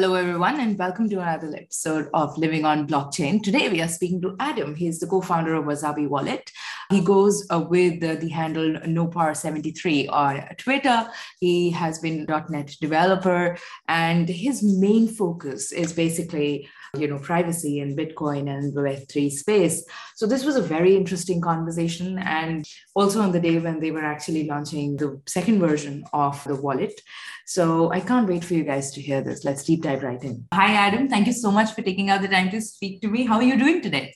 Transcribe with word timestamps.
Hello, 0.00 0.14
everyone, 0.14 0.58
and 0.60 0.78
welcome 0.78 1.10
to 1.10 1.20
another 1.20 1.54
episode 1.54 2.08
of 2.14 2.38
Living 2.38 2.64
on 2.64 2.86
Blockchain. 2.86 3.42
Today, 3.42 3.68
we 3.68 3.82
are 3.82 3.86
speaking 3.86 4.22
to 4.22 4.34
Adam. 4.40 4.74
He's 4.74 4.98
the 4.98 5.06
co 5.06 5.20
founder 5.20 5.52
of 5.52 5.66
Wasabi 5.66 6.08
Wallet. 6.08 6.50
He 6.88 7.02
goes 7.02 7.46
uh, 7.50 7.60
with 7.60 8.00
the, 8.00 8.14
the 8.14 8.30
handle 8.30 8.80
nopara73 8.80 10.10
on 10.10 10.42
Twitter. 10.56 11.06
He 11.38 11.68
has 11.72 11.98
been 11.98 12.24
.NET 12.48 12.76
developer, 12.80 13.58
and 13.88 14.26
his 14.26 14.62
main 14.62 15.06
focus 15.06 15.70
is 15.70 15.92
basically 15.92 16.66
you 16.96 17.06
know 17.06 17.18
privacy 17.18 17.80
and 17.80 17.96
bitcoin 17.96 18.48
and 18.48 18.74
the 18.74 18.80
web3 18.80 19.30
space. 19.30 19.84
So 20.16 20.26
this 20.26 20.44
was 20.44 20.56
a 20.56 20.62
very 20.62 20.96
interesting 20.96 21.40
conversation 21.40 22.18
and 22.18 22.66
also 22.94 23.20
on 23.20 23.32
the 23.32 23.40
day 23.40 23.58
when 23.58 23.80
they 23.80 23.90
were 23.90 24.04
actually 24.04 24.46
launching 24.46 24.96
the 24.96 25.20
second 25.26 25.60
version 25.60 26.04
of 26.12 26.42
the 26.44 26.56
wallet. 26.56 27.00
So 27.46 27.90
i 27.92 28.00
can't 28.00 28.28
wait 28.28 28.44
for 28.44 28.54
you 28.54 28.64
guys 28.64 28.90
to 28.92 29.00
hear 29.00 29.20
this. 29.22 29.44
Let's 29.44 29.64
deep 29.64 29.82
dive 29.82 30.02
right 30.02 30.22
in. 30.22 30.46
Hi 30.52 30.72
adam. 30.72 31.08
Thank 31.08 31.26
you 31.26 31.32
so 31.32 31.50
much 31.50 31.72
for 31.72 31.82
taking 31.82 32.10
out 32.10 32.22
the 32.22 32.28
time 32.28 32.50
to 32.50 32.60
speak 32.60 33.00
to 33.02 33.08
me. 33.08 33.24
How 33.24 33.36
are 33.36 33.48
you 33.50 33.58
doing 33.58 33.80
today? 33.82 34.14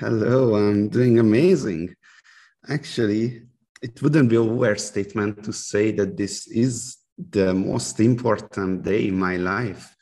Hello 0.00 0.54
i'm 0.56 0.88
doing 0.88 1.18
amazing. 1.18 1.94
Actually 2.68 3.42
it 3.82 4.00
wouldn't 4.00 4.30
be 4.30 4.36
a 4.36 4.40
overstatement 4.40 5.44
to 5.44 5.52
say 5.52 5.92
that 5.92 6.16
this 6.16 6.46
is 6.46 6.96
the 7.30 7.52
most 7.52 8.00
important 8.00 8.82
day 8.82 9.08
in 9.08 9.18
my 9.18 9.36
life 9.36 9.93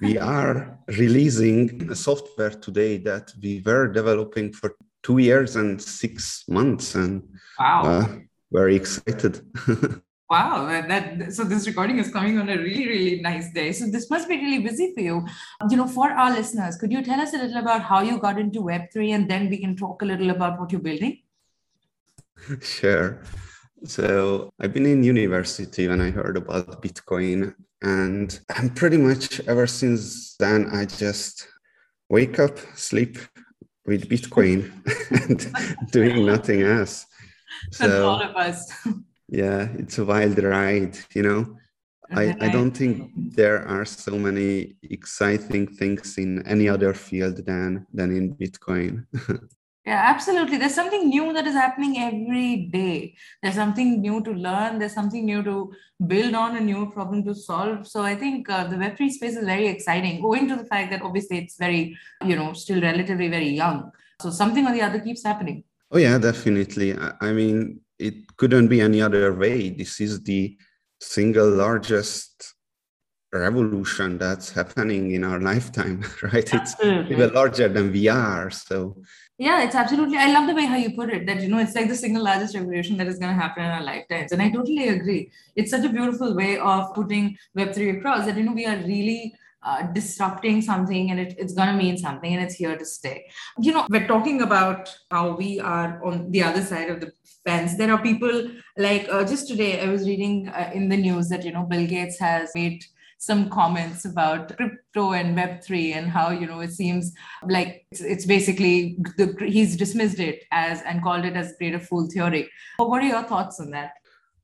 we 0.00 0.18
are 0.18 0.78
releasing 0.98 1.90
a 1.90 1.94
software 1.94 2.50
today 2.50 2.98
that 2.98 3.32
we 3.42 3.62
were 3.64 3.88
developing 3.88 4.52
for 4.52 4.74
two 5.02 5.18
years 5.18 5.56
and 5.56 5.80
six 5.80 6.44
months 6.48 6.94
and 6.94 7.22
wow. 7.58 7.82
uh, 7.84 8.08
very 8.52 8.76
excited. 8.76 9.40
Wow 10.30 10.66
that 10.68 11.32
so 11.32 11.42
this 11.42 11.66
recording 11.66 11.98
is 11.98 12.12
coming 12.12 12.38
on 12.38 12.48
a 12.48 12.56
really 12.56 12.86
really 12.86 13.20
nice 13.20 13.52
day. 13.52 13.72
So 13.72 13.86
this 13.86 14.08
must 14.08 14.28
be 14.28 14.36
really 14.36 14.60
busy 14.60 14.92
for 14.94 15.00
you. 15.00 15.26
You 15.68 15.76
know 15.76 15.88
for 15.88 16.08
our 16.08 16.30
listeners 16.30 16.76
could 16.76 16.92
you 16.92 17.02
tell 17.02 17.20
us 17.20 17.34
a 17.34 17.38
little 17.38 17.56
about 17.56 17.82
how 17.82 18.00
you 18.02 18.16
got 18.16 18.38
into 18.38 18.60
web3 18.60 19.12
and 19.16 19.28
then 19.28 19.50
we 19.50 19.58
can 19.58 19.74
talk 19.74 20.02
a 20.02 20.04
little 20.04 20.30
about 20.30 20.60
what 20.60 20.70
you're 20.70 20.80
building? 20.80 21.22
Sure 22.62 23.20
so 23.84 24.50
i've 24.60 24.72
been 24.72 24.86
in 24.86 25.02
university 25.02 25.88
when 25.88 26.00
i 26.00 26.10
heard 26.10 26.36
about 26.36 26.82
bitcoin 26.82 27.54
and 27.82 28.38
I'm 28.54 28.70
pretty 28.70 28.98
much 28.98 29.40
ever 29.46 29.66
since 29.66 30.36
then, 30.36 30.68
I 30.72 30.84
just 30.84 31.48
wake 32.08 32.38
up, 32.38 32.58
sleep 32.74 33.18
with 33.86 34.08
Bitcoin 34.08 34.70
and 35.28 35.90
doing 35.92 36.26
nothing 36.26 36.62
else. 36.62 37.06
So, 37.72 38.08
all 38.10 38.22
of 38.22 38.36
us. 38.36 38.70
yeah, 39.28 39.68
it's 39.78 39.98
a 39.98 40.04
wild 40.04 40.38
ride, 40.42 40.98
you 41.14 41.22
know. 41.22 41.56
I, 42.12 42.34
I 42.40 42.48
don't 42.48 42.72
think 42.72 43.12
there 43.14 43.66
are 43.68 43.84
so 43.84 44.18
many 44.18 44.74
exciting 44.82 45.68
things 45.68 46.18
in 46.18 46.44
any 46.44 46.68
other 46.68 46.92
field 46.92 47.46
than 47.46 47.86
than 47.94 48.16
in 48.16 48.34
Bitcoin. 48.34 49.06
Yeah, 49.86 50.02
absolutely. 50.04 50.58
There's 50.58 50.74
something 50.74 51.08
new 51.08 51.32
that 51.32 51.46
is 51.46 51.54
happening 51.54 51.98
every 51.98 52.68
day. 52.70 53.14
There's 53.42 53.54
something 53.54 54.02
new 54.02 54.22
to 54.24 54.30
learn. 54.30 54.78
There's 54.78 54.92
something 54.92 55.24
new 55.24 55.42
to 55.42 55.72
build 56.06 56.34
on, 56.34 56.56
a 56.56 56.60
new 56.60 56.90
problem 56.90 57.24
to 57.24 57.34
solve. 57.34 57.86
So 57.86 58.02
I 58.02 58.14
think 58.14 58.50
uh, 58.50 58.66
the 58.66 58.76
Web3 58.76 59.10
space 59.10 59.36
is 59.36 59.44
very 59.44 59.68
exciting, 59.68 60.22
owing 60.22 60.48
to 60.48 60.56
the 60.56 60.66
fact 60.66 60.90
that 60.90 61.00
obviously 61.00 61.38
it's 61.38 61.56
very, 61.56 61.96
you 62.24 62.36
know, 62.36 62.52
still 62.52 62.82
relatively 62.82 63.28
very 63.28 63.48
young. 63.48 63.90
So 64.20 64.30
something 64.30 64.66
or 64.66 64.72
the 64.72 64.82
other 64.82 65.00
keeps 65.00 65.24
happening. 65.24 65.64
Oh, 65.90 65.98
yeah, 65.98 66.18
definitely. 66.18 66.94
I 67.20 67.32
mean, 67.32 67.80
it 67.98 68.36
couldn't 68.36 68.68
be 68.68 68.82
any 68.82 69.00
other 69.00 69.32
way. 69.32 69.70
This 69.70 69.98
is 69.98 70.22
the 70.22 70.58
single 71.00 71.48
largest 71.48 72.54
revolution 73.32 74.18
that's 74.18 74.50
happening 74.50 75.12
in 75.12 75.24
our 75.24 75.40
lifetime, 75.50 76.04
right? 76.22 76.52
Absolutely. 76.52 77.00
It's 77.02 77.10
even 77.12 77.34
larger 77.34 77.68
than 77.68 77.92
VR. 77.92 78.52
So 78.52 79.02
yeah, 79.40 79.62
it's 79.62 79.74
absolutely. 79.74 80.18
I 80.18 80.30
love 80.32 80.46
the 80.46 80.54
way 80.54 80.66
how 80.66 80.76
you 80.76 80.90
put 80.94 81.08
it. 81.08 81.26
That 81.26 81.40
you 81.40 81.48
know, 81.48 81.58
it's 81.58 81.74
like 81.74 81.88
the 81.88 81.96
single 81.96 82.22
largest 82.22 82.54
revolution 82.54 82.98
that 82.98 83.06
is 83.06 83.18
going 83.18 83.34
to 83.34 83.40
happen 83.40 83.64
in 83.64 83.70
our 83.70 83.82
lifetimes, 83.82 84.32
and 84.32 84.42
I 84.42 84.50
totally 84.50 84.88
agree. 84.88 85.30
It's 85.56 85.70
such 85.70 85.86
a 85.86 85.88
beautiful 85.88 86.34
way 86.36 86.58
of 86.58 86.94
putting 86.94 87.38
Web 87.54 87.72
three 87.74 87.90
across. 87.90 88.26
That 88.26 88.36
you 88.36 88.44
know, 88.44 88.52
we 88.52 88.66
are 88.66 88.76
really 88.76 89.34
uh, 89.62 89.82
disrupting 89.92 90.62
something 90.62 91.10
and 91.10 91.20
it, 91.20 91.34
it's 91.38 91.54
going 91.54 91.68
to 91.68 91.74
mean 91.74 91.96
something 91.96 92.34
and 92.34 92.42
it's 92.42 92.54
here 92.54 92.76
to 92.76 92.84
stay. 92.84 93.26
You 93.58 93.72
know, 93.72 93.86
we're 93.90 94.06
talking 94.06 94.42
about 94.42 94.94
how 95.10 95.36
we 95.36 95.60
are 95.60 96.02
on 96.04 96.30
the 96.30 96.42
other 96.42 96.62
side 96.62 96.90
of 96.90 97.00
the 97.00 97.12
fence. 97.44 97.76
There 97.76 97.92
are 97.92 98.02
people 98.02 98.50
like 98.76 99.06
uh, 99.10 99.24
just 99.24 99.48
today, 99.48 99.80
I 99.80 99.88
was 99.88 100.06
reading 100.06 100.48
uh, 100.48 100.70
in 100.74 100.88
the 100.88 100.96
news 100.96 101.28
that, 101.28 101.44
you 101.44 101.52
know, 101.52 101.64
Bill 101.64 101.86
Gates 101.86 102.18
has 102.20 102.50
made 102.54 102.84
some 103.20 103.50
comments 103.50 104.06
about 104.06 104.56
crypto 104.56 105.12
and 105.12 105.36
web3 105.36 105.94
and 105.94 106.08
how 106.08 106.30
you 106.30 106.46
know 106.46 106.60
it 106.60 106.72
seems 106.72 107.12
like 107.46 107.84
it's, 107.92 108.00
it's 108.00 108.24
basically 108.24 108.96
the, 109.18 109.36
he's 109.46 109.76
dismissed 109.76 110.18
it 110.18 110.44
as 110.52 110.80
and 110.82 111.02
called 111.02 111.26
it 111.26 111.34
as 111.34 111.54
greater 111.58 111.78
fool 111.78 112.08
theory 112.08 112.50
but 112.78 112.88
what 112.88 113.02
are 113.02 113.06
your 113.06 113.22
thoughts 113.22 113.60
on 113.60 113.70
that 113.70 113.92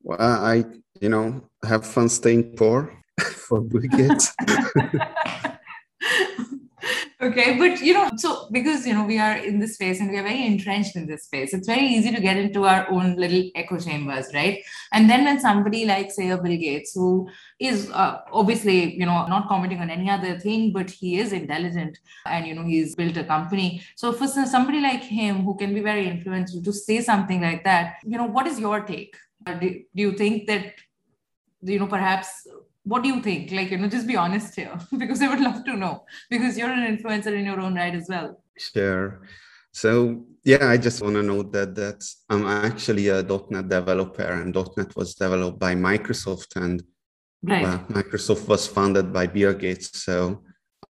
well 0.03 0.21
i 0.21 0.63
you 1.01 1.09
know 1.09 1.43
have 1.65 1.87
fun 1.87 2.09
staying 2.09 2.55
poor 2.57 2.93
for 3.21 3.61
Bill 3.61 3.81
Gates. 3.83 4.35
okay 7.27 7.59
but 7.59 7.81
you 7.81 7.93
know 7.95 8.09
so 8.17 8.49
because 8.51 8.87
you 8.87 8.95
know 8.95 9.05
we 9.05 9.19
are 9.19 9.37
in 9.37 9.59
this 9.59 9.75
space 9.75 10.01
and 10.01 10.11
we 10.11 10.19
are 10.19 10.23
very 10.23 10.47
entrenched 10.47 10.97
in 10.97 11.07
this 11.07 11.25
space 11.25 11.53
it's 11.55 11.67
very 11.67 11.87
easy 11.87 12.11
to 12.15 12.21
get 12.21 12.37
into 12.37 12.65
our 12.65 12.89
own 12.91 13.17
little 13.17 13.43
echo 13.55 13.79
chambers 13.79 14.27
right? 14.35 14.63
And 14.93 15.11
then 15.11 15.25
when 15.25 15.41
somebody 15.41 15.85
like 15.85 16.11
say 16.11 16.31
a 16.31 16.39
bill 16.39 16.57
gates 16.57 16.93
who 16.95 17.29
is 17.59 17.91
uh, 17.91 18.21
obviously 18.33 18.95
you 18.95 19.07
know 19.07 19.27
not 19.27 19.49
commenting 19.49 19.81
on 19.81 19.91
any 19.91 20.11
other 20.11 20.39
thing 20.39 20.73
but 20.73 20.91
he 20.91 21.19
is 21.19 21.33
intelligent 21.33 21.99
and 22.27 22.47
you 22.47 22.55
know 22.55 22.65
he's 22.65 22.95
built 22.95 23.17
a 23.17 23.25
company. 23.25 23.83
So 23.97 24.13
for 24.13 24.27
somebody 24.29 24.81
like 24.81 25.03
him 25.03 25.43
who 25.45 25.57
can 25.57 25.75
be 25.75 25.81
very 25.81 26.09
influential 26.09 26.63
to 26.63 26.73
say 26.73 27.01
something 27.01 27.41
like 27.41 27.65
that 27.65 27.97
you 28.05 28.19
know 28.19 28.27
what 28.27 28.47
is 28.47 28.61
your 28.61 28.81
take? 28.81 29.17
Do, 29.47 29.61
do 29.61 30.03
you 30.07 30.13
think 30.13 30.47
that 30.47 30.75
you 31.63 31.79
know 31.79 31.87
perhaps 31.87 32.47
what 32.87 33.03
do 33.03 33.09
you 33.09 33.21
think? 33.21 33.51
Like, 33.51 33.71
you 33.73 33.79
know, 33.79 33.89
just 33.89 34.07
be 34.07 34.17
honest 34.17 34.55
here 34.55 34.79
because 34.99 35.21
I 35.21 35.29
would 35.29 35.41
love 35.41 35.65
to 35.65 35.77
know 35.77 36.05
because 36.31 36.57
you're 36.57 36.71
an 36.71 36.97
influencer 36.97 37.37
in 37.37 37.45
your 37.45 37.61
own 37.61 37.75
right 37.75 37.95
as 37.95 38.07
well. 38.09 38.41
Sure. 38.57 39.23
So 39.73 40.25
yeah, 40.45 40.69
I 40.69 40.77
just 40.77 41.03
want 41.03 41.17
to 41.17 41.23
note 41.23 41.53
that 41.53 41.75
that 41.75 42.05
I'm 42.31 42.47
actually 42.47 43.09
a 43.09 43.23
.NET 43.23 43.69
developer, 43.69 44.23
and 44.23 44.55
.NET 44.55 44.97
was 44.97 45.15
developed 45.15 45.59
by 45.59 45.75
Microsoft, 45.75 46.57
and 46.57 46.83
right. 47.43 47.65
Uh, 47.65 47.79
Microsoft 47.89 48.49
was 48.49 48.67
founded 48.67 49.13
by 49.13 49.27
Bill 49.27 49.53
Gates. 49.53 50.03
So 50.03 50.43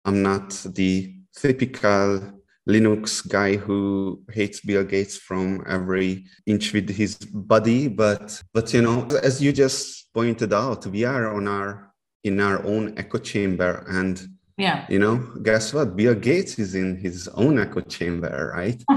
I'm 0.05 0.23
not 0.23 0.51
the 0.75 1.17
typical 1.35 2.43
Linux 2.69 3.27
guy 3.29 3.57
who 3.57 4.23
hates 4.33 4.61
Bill 4.61 4.85
Gates 4.85 5.17
from 5.17 5.65
every 5.69 6.27
inch 6.47 6.73
with 6.73 6.91
his 6.91 7.17
body, 7.17 7.89
but 7.89 8.43
but 8.53 8.73
you 8.75 8.83
know, 8.83 9.07
as 9.23 9.41
you 9.41 9.53
just 9.53 10.13
pointed 10.13 10.53
out, 10.53 10.87
we 10.87 11.05
are 11.05 11.33
on 11.33 11.47
our 11.47 11.93
in 12.25 12.41
our 12.41 12.65
own 12.65 12.95
echo 12.99 13.19
chamber 13.19 13.85
and 13.89 14.29
yeah. 14.59 14.85
you 14.89 14.99
know 14.99 15.17
guess 15.43 15.73
what? 15.73 15.97
Bill 15.97 16.15
gates 16.15 16.59
is 16.59 16.75
in 16.75 16.97
his 16.97 17.29
own 17.29 17.59
echo 17.59 17.81
chamber 17.81 18.53
right? 18.55 18.83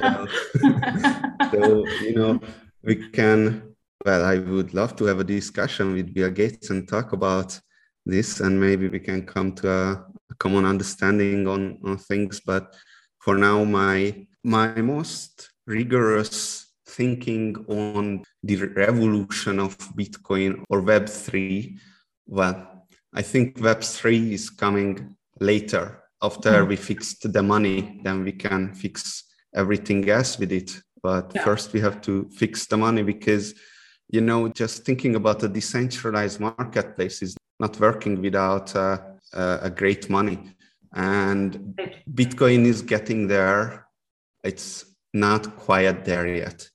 So, 0.00 0.26
so, 1.52 1.86
you 2.02 2.14
know 2.14 2.40
we 2.82 2.96
can 3.10 3.74
well 4.04 4.24
i 4.24 4.38
would 4.38 4.72
love 4.74 4.96
to 4.96 5.04
have 5.04 5.20
a 5.20 5.24
discussion 5.24 5.92
with 5.92 6.14
bill 6.14 6.30
gates 6.30 6.70
and 6.70 6.88
talk 6.88 7.12
about 7.12 7.58
this 8.06 8.40
and 8.40 8.58
maybe 8.58 8.88
we 8.88 8.98
can 8.98 9.26
come 9.26 9.52
to 9.56 9.70
a, 9.70 9.92
a 10.30 10.34
common 10.38 10.64
understanding 10.64 11.46
on, 11.46 11.78
on 11.84 11.98
things 11.98 12.40
but 12.40 12.74
for 13.20 13.36
now 13.36 13.64
my 13.64 14.26
my 14.42 14.80
most 14.80 15.50
rigorous 15.66 16.66
thinking 16.86 17.54
on 17.68 18.24
the 18.42 18.56
revolution 18.84 19.60
of 19.60 19.78
bitcoin 19.96 20.64
or 20.68 20.82
web3 20.82 21.78
well, 22.30 22.86
I 23.12 23.22
think 23.22 23.58
Web3 23.58 24.32
is 24.32 24.50
coming 24.50 25.16
later. 25.40 26.04
After 26.22 26.62
hmm. 26.62 26.68
we 26.68 26.76
fixed 26.76 27.32
the 27.32 27.42
money, 27.42 28.00
then 28.04 28.22
we 28.24 28.32
can 28.32 28.72
fix 28.72 29.24
everything 29.54 30.08
else 30.08 30.38
with 30.38 30.52
it. 30.52 30.80
But 31.02 31.32
yeah. 31.34 31.44
first, 31.44 31.72
we 31.72 31.80
have 31.80 32.00
to 32.02 32.28
fix 32.30 32.66
the 32.66 32.76
money 32.76 33.02
because, 33.02 33.54
you 34.10 34.20
know, 34.20 34.48
just 34.48 34.84
thinking 34.84 35.16
about 35.16 35.42
a 35.42 35.48
decentralized 35.48 36.38
marketplace 36.38 37.20
is 37.20 37.36
not 37.58 37.80
working 37.80 38.22
without 38.22 38.76
uh, 38.76 38.98
uh, 39.32 39.58
a 39.62 39.70
great 39.70 40.08
money. 40.08 40.38
And 40.92 41.78
Bitcoin 42.12 42.64
is 42.64 42.82
getting 42.82 43.28
there. 43.28 43.86
It's 44.42 44.84
not 45.14 45.56
quite 45.56 46.04
there 46.04 46.26
yet, 46.26 46.68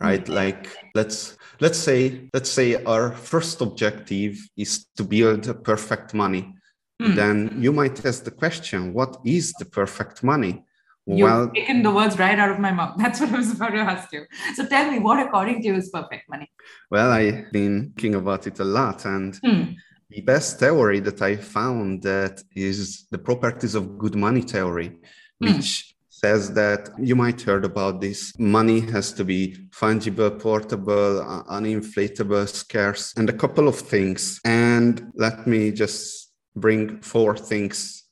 right? 0.00 0.24
Mm-hmm. 0.24 0.32
Like, 0.32 0.68
let's 0.94 1.36
let's 1.60 1.78
say 1.78 2.28
let's 2.34 2.50
say 2.50 2.82
our 2.84 3.12
first 3.12 3.60
objective 3.60 4.36
is 4.56 4.86
to 4.96 5.04
build 5.04 5.48
a 5.48 5.54
perfect 5.54 6.14
money 6.14 6.54
mm. 7.02 7.14
then 7.14 7.56
you 7.58 7.72
might 7.72 8.04
ask 8.04 8.24
the 8.24 8.30
question 8.30 8.92
what 8.92 9.18
is 9.24 9.52
the 9.54 9.64
perfect 9.64 10.22
money 10.22 10.62
You've 11.08 11.30
well, 11.30 11.50
taken 11.50 11.84
the 11.84 11.92
words 11.92 12.18
right 12.18 12.36
out 12.36 12.50
of 12.50 12.58
my 12.58 12.72
mouth. 12.72 12.94
That's 12.98 13.20
what 13.20 13.32
I 13.32 13.36
was 13.36 13.52
about 13.52 13.70
to 13.70 13.78
ask 13.78 14.12
you. 14.12 14.26
So 14.56 14.66
tell 14.66 14.90
me, 14.90 14.98
what 14.98 15.24
according 15.24 15.62
to 15.62 15.68
you 15.68 15.76
is 15.76 15.88
perfect 15.88 16.28
money? 16.28 16.50
Well, 16.90 17.12
I've 17.12 17.52
been 17.52 17.92
thinking 17.94 18.16
about 18.16 18.48
it 18.48 18.58
a 18.58 18.64
lot, 18.64 19.04
and 19.04 19.32
mm. 19.34 19.76
The 20.10 20.20
best 20.20 20.58
theory 20.58 21.00
that 21.00 21.20
I 21.20 21.36
found 21.36 22.02
that 22.02 22.42
is 22.54 23.06
the 23.10 23.18
properties 23.18 23.74
of 23.74 23.98
good 23.98 24.14
money 24.14 24.42
theory, 24.42 24.92
hmm. 25.40 25.46
which 25.46 25.96
says 26.08 26.54
that 26.54 26.88
you 26.98 27.14
might 27.14 27.42
heard 27.42 27.64
about 27.64 28.00
this 28.00 28.32
money 28.38 28.80
has 28.80 29.12
to 29.12 29.22
be 29.22 29.54
fungible 29.70 30.40
portable 30.40 31.12
uninflatable 31.50 32.48
scarce 32.48 33.12
and 33.18 33.28
a 33.28 33.38
couple 33.42 33.68
of 33.68 33.76
things 33.76 34.40
and 34.44 35.12
let 35.14 35.46
me 35.46 35.70
just 35.70 36.32
bring 36.54 37.02
four 37.02 37.36
things 37.36 38.04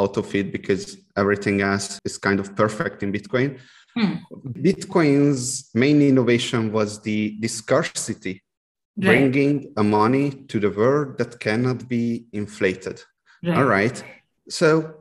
out 0.00 0.16
of 0.16 0.34
it 0.34 0.50
because 0.50 0.96
everything 1.16 1.60
else 1.60 2.00
is 2.04 2.18
kind 2.18 2.40
of 2.40 2.56
perfect 2.56 3.04
in 3.04 3.12
bitcoin 3.12 3.56
hmm. 3.96 4.14
bitcoin's 4.66 5.70
main 5.74 6.02
innovation 6.02 6.72
was 6.72 7.00
the, 7.02 7.36
the 7.38 7.46
scarcity 7.46 8.42
right. 8.96 9.32
bringing 9.32 9.72
a 9.76 9.82
money 9.82 10.30
to 10.30 10.60
the 10.60 10.70
world 10.70 11.18
that 11.18 11.40
cannot 11.40 11.88
be 11.88 12.26
inflated 12.32 13.02
right. 13.42 13.56
all 13.58 13.64
right 13.64 14.02
so 14.48 14.94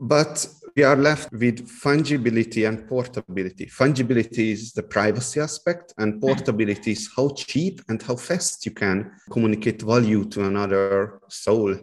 but 0.00 0.46
we 0.78 0.84
are 0.84 0.96
left 0.96 1.32
with 1.32 1.68
fungibility 1.68 2.68
and 2.68 2.86
portability. 2.86 3.66
Fungibility 3.66 4.52
is 4.52 4.72
the 4.72 4.82
privacy 4.84 5.40
aspect, 5.40 5.92
and 5.98 6.20
portability 6.20 6.92
is 6.92 7.10
how 7.16 7.30
cheap 7.30 7.80
and 7.88 8.00
how 8.00 8.14
fast 8.14 8.64
you 8.64 8.70
can 8.70 9.10
communicate 9.28 9.82
value 9.82 10.24
to 10.26 10.44
another 10.44 11.20
soul. 11.28 11.74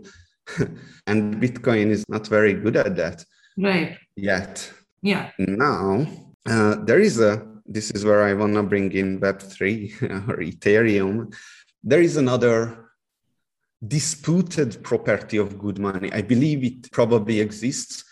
and 1.07 1.41
Bitcoin 1.41 1.87
is 1.89 2.05
not 2.07 2.25
very 2.27 2.53
good 2.53 2.77
at 2.77 2.95
that. 2.95 3.25
Right. 3.57 3.97
Yet. 4.15 4.71
Yeah. 5.01 5.31
Now, 5.39 6.07
uh, 6.47 6.75
there 6.85 7.01
is 7.01 7.19
a, 7.19 7.45
this 7.65 7.91
is 7.91 8.05
where 8.05 8.23
I 8.23 8.33
want 8.33 8.53
to 8.53 8.63
bring 8.63 8.91
in 8.91 9.19
Web3 9.19 10.01
or 10.29 10.37
Ethereum. 10.37 11.33
There 11.83 12.01
is 12.01 12.17
another 12.17 12.91
disputed 13.85 14.83
property 14.83 15.37
of 15.37 15.59
good 15.59 15.79
money. 15.79 16.11
I 16.13 16.21
believe 16.21 16.63
it 16.63 16.91
probably 16.91 17.39
exists, 17.39 18.03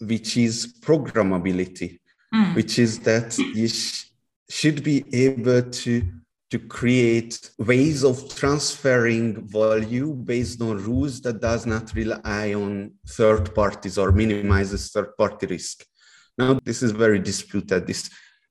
which 0.00 0.36
is 0.36 0.74
programmability, 0.80 2.00
mm. 2.34 2.54
which 2.54 2.78
is 2.78 2.98
that 3.00 3.36
you 3.38 3.68
sh- 3.68 4.06
should 4.48 4.82
be 4.82 5.04
able 5.12 5.62
to 5.62 6.02
to 6.50 6.58
create 6.58 7.50
ways 7.58 8.02
of 8.02 8.34
transferring 8.34 9.46
value 9.46 10.14
based 10.14 10.62
on 10.62 10.82
rules 10.82 11.20
that 11.20 11.40
does 11.42 11.66
not 11.66 11.92
rely 11.94 12.54
on 12.54 12.90
third 13.06 13.54
parties 13.54 13.98
or 13.98 14.12
minimizes 14.12 14.90
third 14.90 15.14
party 15.18 15.46
risk. 15.46 15.84
Now, 16.38 16.58
this 16.64 16.82
is 16.82 16.92
very 16.92 17.18
disputed. 17.18 17.86
This, 17.86 18.08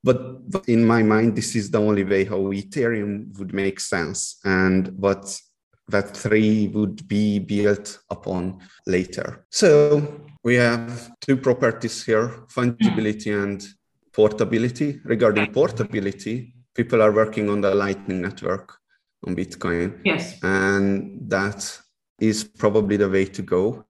but, 0.07 0.50
but 0.50 0.63
in 0.69 0.86
my 0.86 1.04
mind, 1.04 1.36
this 1.36 1.54
is 1.56 1.69
the 1.69 1.80
only 1.80 2.06
way 2.06 2.24
how 2.24 2.39
Ethereum 2.62 3.38
would 3.38 3.54
make 3.54 3.80
sense. 3.80 4.39
And 4.45 4.88
what 5.06 5.24
Web3 5.92 6.74
would 6.74 7.07
be 7.07 7.39
built 7.39 8.00
upon 8.09 8.59
later. 8.86 9.45
So 9.50 9.68
we 10.44 10.56
have 10.56 11.12
two 11.19 11.36
properties 11.36 12.06
here, 12.06 12.27
fungibility 12.48 13.31
and 13.44 13.65
portability. 14.13 15.01
Regarding 15.04 15.51
portability, 15.51 16.53
people 16.74 17.01
are 17.01 17.12
working 17.12 17.50
on 17.50 17.60
the 17.60 17.75
Lightning 17.75 18.21
Network 18.21 18.77
on 19.25 19.36
Bitcoin. 19.36 20.00
Yes. 20.06 20.39
And 20.42 21.30
that 21.30 21.80
is 22.19 22.45
probably 22.45 22.95
the 22.95 23.10
way 23.10 23.25
to 23.25 23.42
go. 23.42 23.86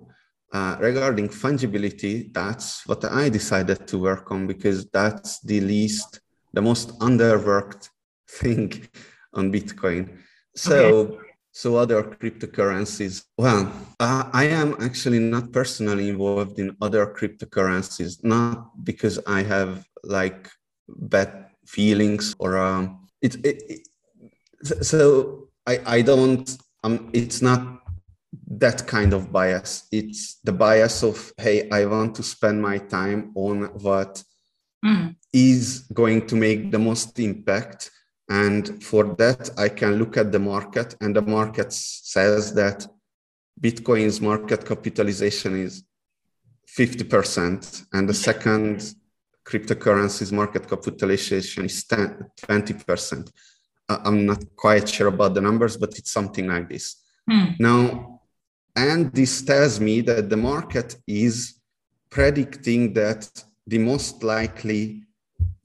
Uh, 0.53 0.77
regarding 0.79 1.27
fungibility, 1.27 2.33
that's 2.33 2.88
what 2.88 3.03
I 3.03 3.29
decided 3.29 3.88
to 3.88 3.99
work 3.99 4.31
on 4.31 4.47
because 4.47 4.85
that's 4.88 5.41
the 5.41 5.59
least, 5.59 6.21
the 6.53 6.61
most 6.61 6.97
underworked 6.99 7.89
thing 8.29 8.88
on 9.33 9.51
Bitcoin. 9.51 10.17
So 10.55 10.75
okay 10.75 11.27
so 11.57 11.75
other 11.75 12.03
cryptocurrencies. 12.03 13.25
Well, 13.35 13.73
uh, 13.99 14.29
I 14.31 14.44
am 14.44 14.75
actually 14.79 15.17
not 15.17 15.51
personally 15.51 16.07
involved 16.09 16.59
in 16.59 16.77
other 16.79 17.07
cryptocurrencies, 17.07 18.23
not 18.23 18.85
because 18.85 19.17
I 19.25 19.41
have 19.41 19.83
like 20.03 20.51
bad 20.88 21.47
feelings 21.65 22.35
or 22.38 22.59
um, 22.59 23.07
it, 23.23 23.44
it, 23.44 23.57
it, 23.73 24.85
So 24.85 25.49
I 25.65 25.97
I 25.97 26.01
don't. 26.03 26.45
Um, 26.83 27.09
it's 27.11 27.41
not 27.41 27.61
that 28.47 28.87
kind 28.87 29.13
of 29.13 29.31
bias. 29.31 29.87
It's 29.91 30.39
the 30.43 30.53
bias 30.53 31.03
of 31.03 31.31
hey, 31.37 31.69
I 31.69 31.85
want 31.85 32.15
to 32.15 32.23
spend 32.23 32.61
my 32.61 32.77
time 32.77 33.31
on 33.35 33.65
what 33.81 34.23
mm. 34.83 35.15
is 35.33 35.87
going 35.93 36.27
to 36.27 36.35
make 36.35 36.71
the 36.71 36.79
most 36.79 37.19
impact 37.19 37.91
and 38.29 38.83
for 38.83 39.15
that, 39.15 39.49
I 39.57 39.69
can 39.69 39.97
look 39.97 40.17
at 40.17 40.31
the 40.31 40.39
market, 40.39 40.95
and 40.99 41.15
the 41.15 41.21
market 41.21 41.71
says 41.71 42.53
that 42.55 42.85
Bitcoin's 43.59 44.19
market 44.19 44.65
capitalization 44.65 45.61
is 45.61 45.83
50%, 46.67 47.85
and 47.93 48.09
the 48.09 48.13
second 48.13 48.93
cryptocurrency's 49.45 50.33
market 50.33 50.67
capitalization 50.67 51.65
is 51.65 51.85
10, 51.85 52.31
20%. 52.37 53.31
I'm 53.87 54.25
not 54.25 54.43
quite 54.57 54.89
sure 54.89 55.07
about 55.07 55.33
the 55.33 55.41
numbers, 55.41 55.77
but 55.77 55.97
it's 55.97 56.11
something 56.11 56.47
like 56.47 56.67
this. 56.67 56.97
Hmm. 57.29 57.51
Now, 57.57 58.16
and 58.77 59.12
this 59.12 59.41
tells 59.41 59.79
me 59.79 60.01
that 60.01 60.29
the 60.29 60.38
market 60.38 60.97
is 61.07 61.56
predicting 62.12 62.94
that 62.94 63.27
the 63.65 63.79
most 63.79 64.24
likely 64.24 65.03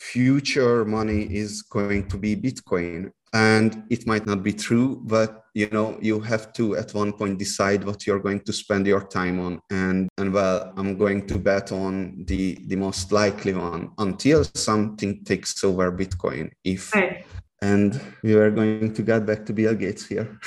future 0.00 0.84
money 0.86 1.22
is 1.24 1.60
going 1.60 2.08
to 2.08 2.16
be 2.16 2.34
Bitcoin. 2.34 3.12
And 3.34 3.84
it 3.90 4.06
might 4.06 4.26
not 4.26 4.42
be 4.42 4.52
true, 4.52 5.00
but 5.04 5.44
you 5.54 5.68
know, 5.70 5.98
you 6.00 6.20
have 6.20 6.52
to 6.54 6.76
at 6.76 6.94
one 6.94 7.12
point 7.12 7.38
decide 7.38 7.84
what 7.84 8.06
you're 8.06 8.18
going 8.18 8.40
to 8.40 8.52
spend 8.52 8.86
your 8.86 9.02
time 9.02 9.38
on. 9.40 9.60
And 9.70 10.08
and 10.18 10.32
well, 10.32 10.72
I'm 10.76 10.96
going 10.96 11.26
to 11.28 11.38
bet 11.38 11.70
on 11.70 12.24
the 12.26 12.58
the 12.66 12.76
most 12.76 13.12
likely 13.12 13.54
one 13.54 13.90
until 13.98 14.44
something 14.54 15.24
takes 15.24 15.62
over 15.64 15.92
Bitcoin. 15.92 16.50
If 16.64 16.94
right 16.94 17.24
and 17.62 18.00
we 18.24 18.34
were 18.34 18.50
going 18.50 18.92
to 18.92 19.02
get 19.02 19.24
back 19.24 19.46
to 19.46 19.52
Bill 19.52 19.74
Gates 19.74 20.04
here. 20.04 20.38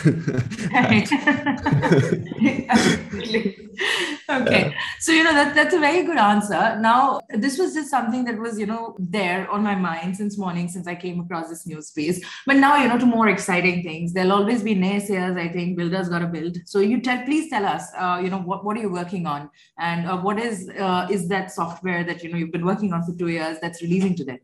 Absolutely. 0.73 2.67
okay, 4.29 4.75
so 4.99 5.13
you 5.13 5.23
know 5.23 5.33
that 5.33 5.55
that's 5.55 5.73
a 5.73 5.79
very 5.79 6.03
good 6.03 6.17
answer. 6.17 6.77
Now, 6.77 7.21
this 7.29 7.57
was 7.57 7.73
just 7.73 7.89
something 7.89 8.25
that 8.25 8.37
was 8.37 8.59
you 8.59 8.65
know 8.65 8.97
there 8.99 9.49
on 9.49 9.63
my 9.63 9.75
mind 9.75 10.17
since 10.17 10.37
morning, 10.37 10.67
since 10.67 10.87
I 10.87 10.95
came 10.95 11.21
across 11.21 11.47
this 11.47 11.65
new 11.65 11.81
space. 11.81 12.19
But 12.45 12.57
now 12.57 12.75
you 12.75 12.89
know 12.89 12.97
to 12.99 13.05
more 13.05 13.29
exciting 13.29 13.81
things. 13.83 14.11
There'll 14.11 14.33
always 14.33 14.61
be 14.61 14.75
naysayers. 14.75 15.39
I 15.39 15.47
think 15.47 15.77
builders 15.77 16.09
got 16.09 16.19
to 16.19 16.27
build. 16.27 16.57
So 16.65 16.79
you 16.79 16.99
tell, 16.99 17.23
please 17.23 17.49
tell 17.49 17.65
us, 17.65 17.83
uh, 17.97 18.19
you 18.21 18.29
know, 18.29 18.41
what 18.41 18.65
what 18.65 18.75
are 18.75 18.81
you 18.81 18.91
working 18.91 19.25
on, 19.25 19.49
and 19.79 20.05
uh, 20.05 20.17
what 20.17 20.37
is 20.37 20.69
uh, 20.77 21.07
is 21.09 21.29
that 21.29 21.51
software 21.51 22.03
that 22.03 22.23
you 22.23 22.29
know 22.29 22.37
you've 22.37 22.51
been 22.51 22.65
working 22.65 22.91
on 22.91 23.03
for 23.03 23.13
two 23.17 23.29
years 23.29 23.57
that's 23.61 23.81
releasing 23.81 24.15
today? 24.15 24.41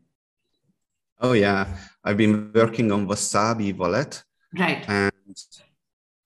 Oh 1.22 1.32
yeah, 1.32 1.66
I've 2.04 2.16
been 2.16 2.50
working 2.52 2.90
on 2.90 3.06
Wasabi 3.06 3.76
wallet. 3.76 4.24
Right. 4.58 4.84
And 4.88 5.12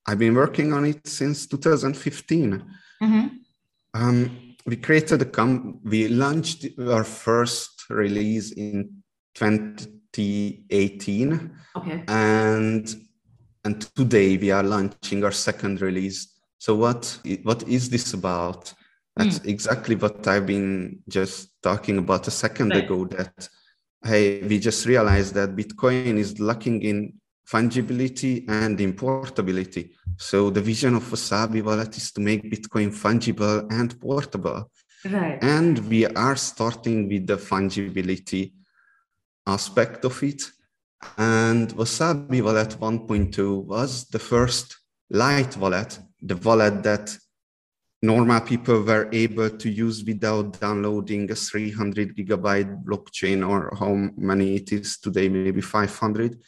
I've 0.06 0.18
been 0.18 0.34
working 0.34 0.72
on 0.72 0.86
it 0.86 1.06
since 1.06 1.46
2015. 1.46 2.64
Mm-hmm. 3.02 3.26
Um, 3.94 4.54
we 4.64 4.76
created 4.76 5.20
a 5.22 5.26
com. 5.26 5.80
We 5.84 6.08
launched 6.08 6.66
our 6.80 7.04
first 7.04 7.84
release 7.90 8.52
in 8.52 9.02
2018. 9.34 11.52
Okay. 11.76 12.04
And 12.08 12.94
and 13.64 13.80
today 13.94 14.38
we 14.38 14.50
are 14.50 14.62
launching 14.62 15.24
our 15.24 15.32
second 15.32 15.82
release. 15.82 16.32
So 16.58 16.74
what 16.74 17.18
what 17.42 17.68
is 17.68 17.90
this 17.90 18.14
about? 18.14 18.72
That's 19.14 19.40
mm. 19.40 19.46
exactly 19.46 19.94
what 19.94 20.26
I've 20.26 20.46
been 20.46 21.02
just 21.08 21.50
talking 21.62 21.98
about 21.98 22.26
a 22.28 22.30
second 22.30 22.70
right. 22.70 22.84
ago. 22.84 23.04
That 23.06 23.48
hey, 24.06 24.42
we 24.42 24.58
just 24.58 24.86
realized 24.86 25.34
that 25.34 25.56
Bitcoin 25.56 26.16
is 26.16 26.38
lacking 26.40 26.82
in 26.82 27.12
fungibility 27.46 28.44
and 28.48 28.78
importability. 28.78 29.90
So 30.16 30.50
the 30.50 30.60
vision 30.60 30.94
of 30.96 31.04
Wasabi 31.04 31.62
Wallet 31.62 31.96
is 31.96 32.12
to 32.12 32.20
make 32.20 32.42
Bitcoin 32.44 32.90
fungible 33.04 33.70
and 33.70 33.98
portable. 34.00 34.70
Right. 35.04 35.38
And 35.42 35.78
we 35.88 36.06
are 36.06 36.36
starting 36.36 37.08
with 37.08 37.26
the 37.26 37.36
fungibility 37.36 38.52
aspect 39.46 40.04
of 40.04 40.22
it. 40.22 40.42
And 41.18 41.68
Wasabi 41.74 42.42
Wallet 42.42 42.76
1.2 42.80 43.64
was 43.64 44.06
the 44.06 44.18
first 44.18 44.76
light 45.10 45.56
wallet, 45.56 45.98
the 46.20 46.36
wallet 46.36 46.82
that 46.82 47.16
normal 48.02 48.40
people 48.40 48.82
were 48.82 49.08
able 49.12 49.50
to 49.50 49.70
use 49.70 50.04
without 50.04 50.60
downloading 50.60 51.30
a 51.30 51.34
300 51.34 52.16
gigabyte 52.16 52.84
blockchain 52.84 53.48
or 53.48 53.74
how 53.78 53.94
many 54.16 54.56
it 54.56 54.72
is 54.72 54.98
today, 54.98 55.28
maybe 55.28 55.60
500. 55.60 56.38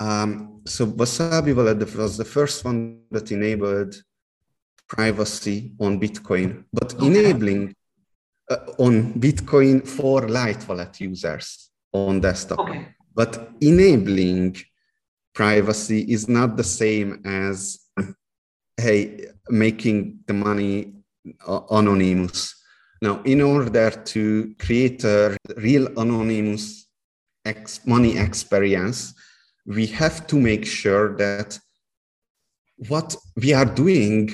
Um, 0.00 0.60
so 0.66 0.86
Wasabi 0.86 1.54
Wallet 1.54 1.96
was 1.96 2.16
the 2.16 2.24
first 2.24 2.64
one 2.64 3.02
that 3.10 3.30
enabled 3.30 3.94
privacy 4.88 5.72
on 5.80 6.00
Bitcoin, 6.00 6.64
but 6.72 6.94
okay. 6.94 7.06
enabling 7.06 7.74
uh, 8.50 8.56
on 8.78 9.14
Bitcoin 9.14 9.86
for 9.86 10.28
light 10.28 10.66
wallet 10.68 11.00
users 11.00 11.70
on 11.92 12.20
desktop. 12.20 12.58
Okay. 12.58 12.88
But 13.14 13.50
enabling 13.60 14.56
privacy 15.34 16.00
is 16.12 16.28
not 16.28 16.56
the 16.56 16.64
same 16.64 17.22
as 17.24 17.83
hey, 18.76 19.26
making 19.48 20.20
the 20.26 20.34
money 20.34 20.92
uh, 21.46 21.60
anonymous. 21.70 22.54
Now, 23.02 23.22
in 23.22 23.40
order 23.40 23.90
to 23.90 24.54
create 24.58 25.04
a 25.04 25.36
real 25.56 25.86
anonymous 25.98 26.86
money 27.84 28.16
experience, 28.16 29.14
we 29.66 29.86
have 29.86 30.26
to 30.28 30.40
make 30.40 30.64
sure 30.66 31.16
that 31.16 31.58
what 32.88 33.14
we 33.36 33.52
are 33.52 33.64
doing 33.64 34.30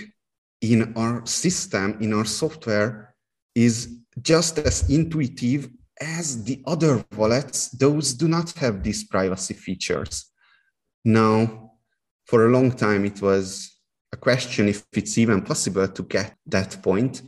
in 0.61 0.92
our 0.97 1.25
system, 1.26 1.97
in 2.00 2.12
our 2.12 2.25
software, 2.25 3.14
is 3.54 3.88
just 4.23 4.59
as 4.59 4.88
intuitive 4.90 5.68
as 6.00 6.44
the 6.44 6.62
other 6.66 7.04
wallets. 7.16 7.68
Those 7.70 8.14
do 8.14 8.28
not 8.28 8.52
have 8.52 8.82
these 8.82 9.04
privacy 9.04 9.54
features. 9.54 10.26
Now, 11.04 11.73
for 12.26 12.47
a 12.47 12.50
long 12.50 12.73
time, 12.73 13.04
it 13.04 13.20
was 13.20 13.70
a 14.12 14.17
question 14.17 14.69
if 14.69 14.85
it's 14.93 15.19
even 15.19 15.43
possible 15.43 15.88
to 15.88 16.02
get 16.05 16.37
that 16.47 16.83
point. 16.83 17.23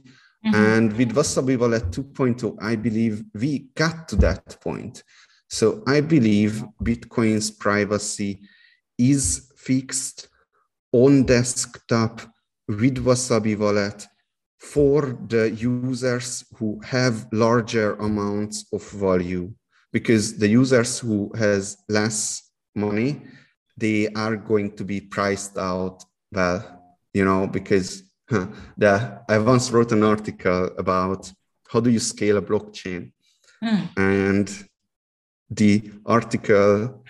Mm-hmm. 0.45 0.55
And 0.55 0.93
with 0.97 1.15
Wasabi 1.15 1.59
Wallet 1.59 1.91
2.0, 1.91 2.57
I 2.61 2.77
believe 2.77 3.25
we 3.35 3.69
got 3.75 4.09
to 4.09 4.17
that 4.17 4.61
point. 4.61 5.03
So 5.49 5.83
I 5.87 6.01
believe 6.01 6.65
Bitcoin's 6.83 7.51
privacy 7.51 8.41
is 8.99 9.53
fixed 9.57 10.29
on 10.93 11.25
desktop 11.25 12.21
with 12.69 13.05
Wasabi 13.05 13.57
Wallet 13.57 14.07
for 14.59 15.19
the 15.29 15.51
users 15.51 16.45
who 16.57 16.81
have 16.85 17.27
larger 17.33 17.95
amounts 17.95 18.65
of 18.73 18.89
value 18.91 19.53
because 19.93 20.39
the 20.39 20.49
users 20.49 21.01
who 21.01 21.31
has 21.37 21.77
less 21.89 22.51
money 22.75 23.21
they 23.77 24.09
are 24.09 24.37
going 24.37 24.71
to 24.77 24.85
be 24.85 25.01
priced 25.01 25.59
out 25.59 26.05
well 26.33 26.83
you 27.13 27.25
know 27.25 27.47
because 27.47 28.03
the 28.77 29.23
i 29.29 29.39
once 29.39 29.71
wrote 29.71 29.93
an 29.93 30.03
article 30.03 30.71
about 30.79 31.33
how 31.71 31.81
do 31.81 31.91
you 31.91 31.99
scale 31.99 32.37
a 32.37 32.43
blockchain. 32.43 33.13
Mm. 33.65 33.89
and 33.97 34.69
the 35.51 35.93
article 36.05 37.05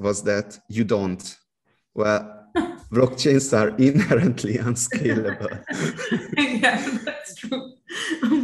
was 0.00 0.22
that 0.24 0.58
you 0.68 0.84
don't. 0.84 1.36
Well 1.94 2.48
blockchains 2.92 3.56
are 3.56 3.70
inherently 3.78 4.58
unscalable. 4.68 5.48
Yeah 6.36 6.98
that's 7.04 7.34
true. 7.36 7.72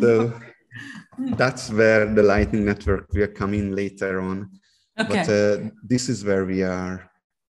So 0.00 0.40
that's 1.36 1.70
where 1.70 2.06
the 2.06 2.22
lightning 2.22 2.64
network 2.64 3.12
will 3.12 3.28
come 3.28 3.54
in 3.54 3.74
later 3.74 4.20
on. 4.20 4.50
Okay. 4.98 5.08
but 5.08 5.28
uh, 5.28 5.70
this 5.82 6.08
is 6.08 6.24
where 6.24 6.44
we 6.44 6.62
are 6.62 7.10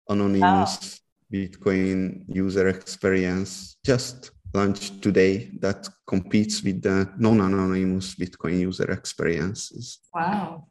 anonymous 0.09 1.01
Bitcoin 1.33 2.25
user 2.29 2.69
experience 2.69 3.77
just 3.85 4.31
launched 4.55 5.03
today 5.03 5.51
that 5.61 5.89
competes 6.07 6.63
with 6.63 6.83
the 6.83 7.11
non-anonymous 7.19 8.15
Bitcoin 8.15 8.61
user 8.61 8.91
experiences. 8.91 9.99
Wow. 10.15 10.67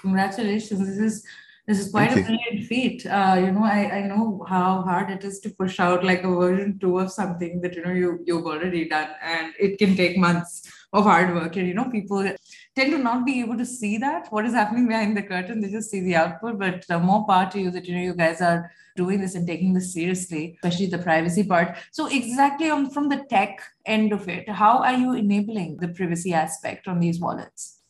Congratulations. 0.00 0.80
This 0.80 0.98
is 0.98 1.26
this 1.66 1.78
is 1.78 1.92
quite 1.92 2.10
Thank 2.10 2.26
a 2.26 2.28
brilliant 2.28 2.66
feat. 2.66 3.06
Uh, 3.06 3.36
you 3.38 3.52
know, 3.52 3.62
I, 3.62 3.98
I 3.98 4.06
know 4.08 4.44
how 4.48 4.82
hard 4.82 5.10
it 5.10 5.22
is 5.22 5.38
to 5.40 5.50
push 5.50 5.78
out 5.78 6.02
like 6.02 6.24
a 6.24 6.28
version 6.28 6.78
two 6.80 6.98
of 6.98 7.12
something 7.12 7.60
that 7.60 7.76
you 7.76 7.84
know 7.84 7.92
you 7.92 8.18
you've 8.26 8.44
already 8.44 8.88
done, 8.88 9.10
and 9.22 9.54
it 9.60 9.78
can 9.78 9.94
take 9.94 10.18
months 10.18 10.68
of 10.92 11.04
hard 11.04 11.32
work. 11.34 11.54
And 11.56 11.68
you 11.68 11.74
know, 11.74 11.88
people 11.88 12.28
tend 12.74 12.90
to 12.92 12.98
not 12.98 13.26
be 13.26 13.40
able 13.40 13.56
to 13.58 13.66
see 13.66 13.98
that 13.98 14.28
what 14.30 14.46
is 14.46 14.54
happening 14.54 14.88
behind 14.88 15.16
the 15.16 15.22
curtain. 15.22 15.60
They 15.60 15.70
just 15.70 15.90
see 15.90 16.00
the 16.00 16.16
output. 16.16 16.58
But 16.58 16.84
uh, 16.90 16.98
more 16.98 17.26
power 17.26 17.50
to 17.50 17.60
you 17.60 17.70
that 17.70 17.86
you 17.86 17.94
know 17.94 18.02
you 18.02 18.14
guys 18.14 18.40
are 18.40 18.70
doing 18.96 19.20
this 19.20 19.34
and 19.34 19.46
taking 19.46 19.72
this 19.72 19.92
seriously, 19.92 20.58
especially 20.62 20.86
the 20.86 20.98
privacy 20.98 21.44
part. 21.44 21.76
So 21.92 22.06
exactly 22.06 22.70
on 22.70 22.90
from 22.90 23.08
the 23.08 23.24
tech 23.28 23.62
end 23.86 24.12
of 24.12 24.28
it, 24.28 24.48
how 24.48 24.78
are 24.78 24.94
you 24.94 25.14
enabling 25.14 25.78
the 25.78 25.88
privacy 25.88 26.32
aspect 26.32 26.88
on 26.88 27.00
these 27.00 27.20
wallets? 27.20 27.80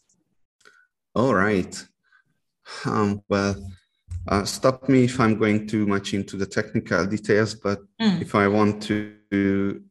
All 1.14 1.34
right. 1.34 1.84
Um, 2.84 3.22
well, 3.28 3.70
uh, 4.28 4.44
stop 4.44 4.88
me 4.88 5.04
if 5.04 5.18
I'm 5.20 5.36
going 5.36 5.66
too 5.66 5.86
much 5.86 6.14
into 6.14 6.36
the 6.36 6.46
technical 6.46 7.04
details, 7.06 7.54
but 7.54 7.80
mm. 8.00 8.20
if 8.22 8.34
I 8.34 8.48
want 8.48 8.82
to 8.84 9.16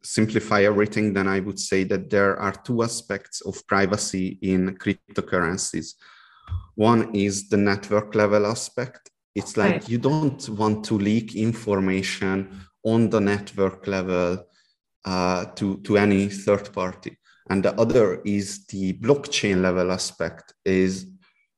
simplify 0.03 0.63
everything, 0.63 1.13
then 1.13 1.27
I 1.27 1.39
would 1.39 1.59
say 1.59 1.83
that 1.85 2.09
there 2.09 2.37
are 2.37 2.51
two 2.51 2.83
aspects 2.83 3.41
of 3.41 3.65
privacy 3.67 4.37
in 4.41 4.77
cryptocurrencies. 4.77 5.95
One 6.75 7.15
is 7.15 7.49
the 7.49 7.57
network 7.57 8.13
level 8.15 8.45
aspect. 8.45 9.09
It's 9.35 9.57
like 9.57 9.71
right. 9.71 9.89
you 9.89 9.97
don't 9.97 10.47
want 10.49 10.83
to 10.85 10.97
leak 10.97 11.35
information 11.35 12.65
on 12.83 13.09
the 13.09 13.21
network 13.21 13.87
level 13.87 14.45
uh, 15.05 15.45
to, 15.55 15.77
to 15.77 15.97
any 15.97 16.29
third 16.29 16.71
party. 16.73 17.17
And 17.49 17.63
the 17.63 17.73
other 17.79 18.21
is 18.23 18.65
the 18.67 18.93
blockchain 18.93 19.61
level 19.61 19.91
aspect 19.91 20.53
is 20.65 21.07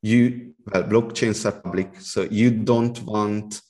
you, 0.02 0.54
well, 0.72 0.84
blockchains 0.84 1.44
are 1.46 1.60
public, 1.60 2.00
so 2.00 2.22
you 2.22 2.50
don't 2.50 3.00
want 3.02 3.60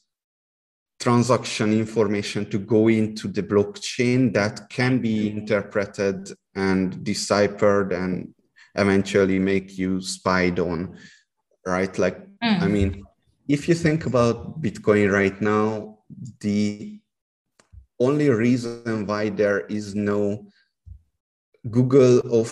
transaction 1.05 1.71
information 1.75 2.49
to 2.49 2.59
go 2.59 2.89
into 2.89 3.29
the 3.29 3.43
blockchain 3.43 4.33
that 4.33 4.71
can 4.71 5.03
be 5.03 5.31
interpreted 5.31 6.33
and 6.55 7.05
deciphered 7.05 7.93
and 7.93 8.33
eventually 8.75 9.39
make 9.39 9.77
you 9.77 10.01
spied 10.01 10.59
on 10.59 10.97
right 11.67 11.99
like 11.99 12.19
mm. 12.43 12.61
i 12.63 12.67
mean 12.67 13.05
if 13.49 13.69
you 13.69 13.75
think 13.75 14.07
about 14.07 14.63
bitcoin 14.63 15.13
right 15.13 15.39
now 15.43 15.99
the 16.41 16.99
only 18.01 18.31
reason 18.31 19.07
why 19.07 19.29
there 19.29 19.61
is 19.67 19.95
no 19.95 20.47
google 21.71 22.17
of 22.41 22.49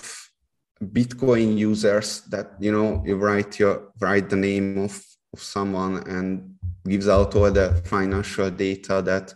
bitcoin 0.99 1.57
users 1.57 2.21
that 2.33 2.49
you 2.61 2.71
know 2.71 3.03
you 3.07 3.17
write 3.17 3.59
your 3.59 3.93
write 3.99 4.29
the 4.29 4.37
name 4.37 4.77
of, 4.77 5.03
of 5.33 5.41
someone 5.41 5.97
and 6.07 6.55
gives 6.89 7.09
out 7.09 7.35
all 7.35 7.51
the 7.51 7.81
financial 7.85 8.51
data 8.51 9.03
that 9.03 9.35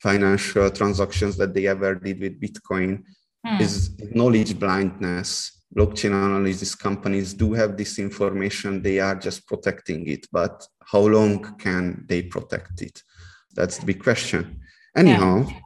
financial 0.00 0.70
transactions 0.70 1.36
that 1.36 1.54
they 1.54 1.66
ever 1.66 1.94
did 1.94 2.20
with 2.20 2.40
Bitcoin 2.40 3.02
hmm. 3.44 3.60
is 3.60 3.90
knowledge 4.14 4.58
blindness. 4.58 5.52
Blockchain 5.76 6.10
analysis 6.10 6.74
companies 6.74 7.34
do 7.34 7.52
have 7.52 7.76
this 7.76 7.98
information, 7.98 8.82
they 8.82 9.00
are 9.00 9.16
just 9.16 9.46
protecting 9.46 10.06
it. 10.06 10.26
But 10.30 10.66
how 10.84 11.00
long 11.00 11.56
can 11.58 12.04
they 12.08 12.22
protect 12.22 12.82
it? 12.82 13.02
That's 13.54 13.78
the 13.78 13.86
big 13.86 14.02
question. 14.02 14.60
Anyhow, 14.96 15.44
yeah. 15.48 15.58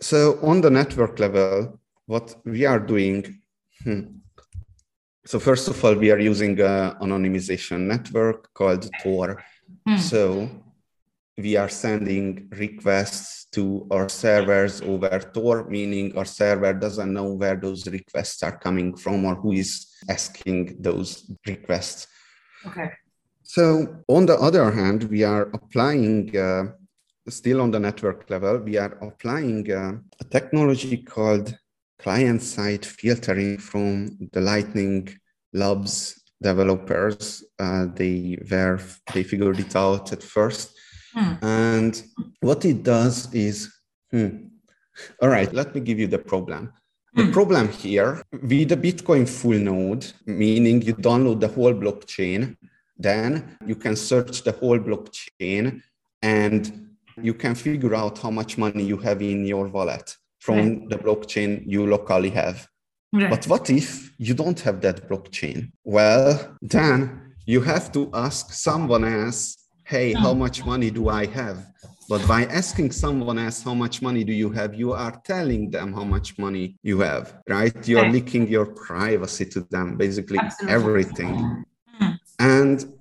so 0.00 0.38
on 0.42 0.60
the 0.60 0.70
network 0.70 1.18
level, 1.18 1.80
what 2.06 2.34
we 2.44 2.66
are 2.66 2.80
doing, 2.80 3.40
hmm, 3.82 4.02
so 5.24 5.38
first 5.38 5.68
of 5.68 5.82
all, 5.82 5.94
we 5.94 6.10
are 6.10 6.18
using 6.18 6.60
an 6.60 6.96
anonymization 7.00 7.80
network 7.86 8.52
called 8.52 8.90
Tor 9.02 9.42
Hmm. 9.86 9.96
So 9.98 10.48
we 11.36 11.56
are 11.56 11.68
sending 11.68 12.48
requests 12.52 13.46
to 13.52 13.86
our 13.90 14.08
servers 14.08 14.80
over 14.80 15.18
Tor, 15.32 15.68
meaning 15.68 16.16
our 16.16 16.24
server 16.24 16.72
doesn't 16.72 17.12
know 17.12 17.32
where 17.34 17.56
those 17.56 17.86
requests 17.86 18.42
are 18.42 18.56
coming 18.56 18.96
from 18.96 19.24
or 19.24 19.34
who 19.34 19.52
is 19.52 19.86
asking 20.08 20.76
those 20.80 21.30
requests. 21.46 22.06
Okay. 22.66 22.90
So 23.42 24.02
on 24.08 24.26
the 24.26 24.36
other 24.36 24.70
hand, 24.70 25.04
we 25.04 25.22
are 25.22 25.50
applying, 25.52 26.36
uh, 26.36 26.64
still 27.28 27.60
on 27.60 27.70
the 27.70 27.80
network 27.80 28.30
level, 28.30 28.58
we 28.58 28.78
are 28.78 28.96
applying 29.02 29.70
uh, 29.70 29.98
a 30.20 30.24
technology 30.24 30.98
called 30.98 31.56
client-side 31.98 32.84
filtering 32.84 33.58
from 33.58 34.28
the 34.32 34.40
Lightning 34.40 35.08
Labs 35.52 36.23
developers 36.50 37.42
uh, 37.64 37.86
they 38.00 38.38
were 38.50 38.78
they 39.12 39.22
figured 39.30 39.58
it 39.64 39.74
out 39.84 40.12
at 40.16 40.22
first 40.36 40.66
hmm. 41.14 41.32
and 41.42 41.92
what 42.40 42.60
it 42.64 42.82
does 42.82 43.16
is 43.32 43.56
hmm, 44.12 44.30
all 45.20 45.30
right 45.36 45.50
let 45.60 45.74
me 45.74 45.80
give 45.88 45.98
you 46.02 46.08
the 46.14 46.22
problem 46.32 46.62
the 47.14 47.24
hmm. 47.24 47.32
problem 47.38 47.66
here 47.84 48.10
with 48.50 48.68
the 48.72 48.80
bitcoin 48.86 49.24
full 49.38 49.60
node 49.72 50.04
meaning 50.26 50.76
you 50.88 50.94
download 51.08 51.38
the 51.40 51.52
whole 51.56 51.74
blockchain 51.82 52.40
then 53.06 53.28
you 53.70 53.76
can 53.84 53.96
search 53.96 54.42
the 54.46 54.54
whole 54.60 54.80
blockchain 54.88 55.64
and 56.22 56.62
you 57.28 57.34
can 57.42 57.54
figure 57.54 57.94
out 57.94 58.18
how 58.24 58.30
much 58.40 58.52
money 58.58 58.84
you 58.92 58.98
have 59.06 59.20
in 59.22 59.40
your 59.52 59.66
wallet 59.68 60.16
from 60.44 60.56
right. 60.58 60.88
the 60.90 60.98
blockchain 60.98 61.50
you 61.74 61.86
locally 61.86 62.30
have 62.30 62.68
Right. 63.14 63.30
But 63.30 63.44
what 63.46 63.70
if 63.70 64.12
you 64.18 64.34
don't 64.34 64.58
have 64.60 64.80
that 64.80 65.08
blockchain? 65.08 65.70
Well, 65.84 66.56
then 66.60 67.34
you 67.46 67.60
have 67.60 67.92
to 67.92 68.10
ask 68.12 68.52
someone 68.52 69.04
else, 69.04 69.56
hey, 69.84 70.14
how 70.14 70.32
hmm. 70.32 70.40
much 70.40 70.66
money 70.66 70.90
do 70.90 71.08
I 71.08 71.26
have? 71.26 71.58
But 72.08 72.26
by 72.26 72.44
asking 72.46 72.90
someone 72.90 73.38
else 73.38 73.62
how 73.62 73.74
much 73.74 74.02
money 74.02 74.24
do 74.24 74.32
you 74.32 74.50
have, 74.50 74.74
you 74.74 74.92
are 74.92 75.14
telling 75.24 75.70
them 75.70 75.92
how 75.92 76.04
much 76.04 76.38
money 76.38 76.76
you 76.82 77.00
have, 77.00 77.38
right? 77.48 77.88
You're 77.88 78.02
right. 78.02 78.12
leaking 78.12 78.48
your 78.48 78.66
privacy 78.66 79.46
to 79.46 79.60
them, 79.70 79.96
basically 79.96 80.38
Absolutely. 80.38 80.74
everything. 80.74 81.64
Mm. 82.02 82.18
And 82.40 82.92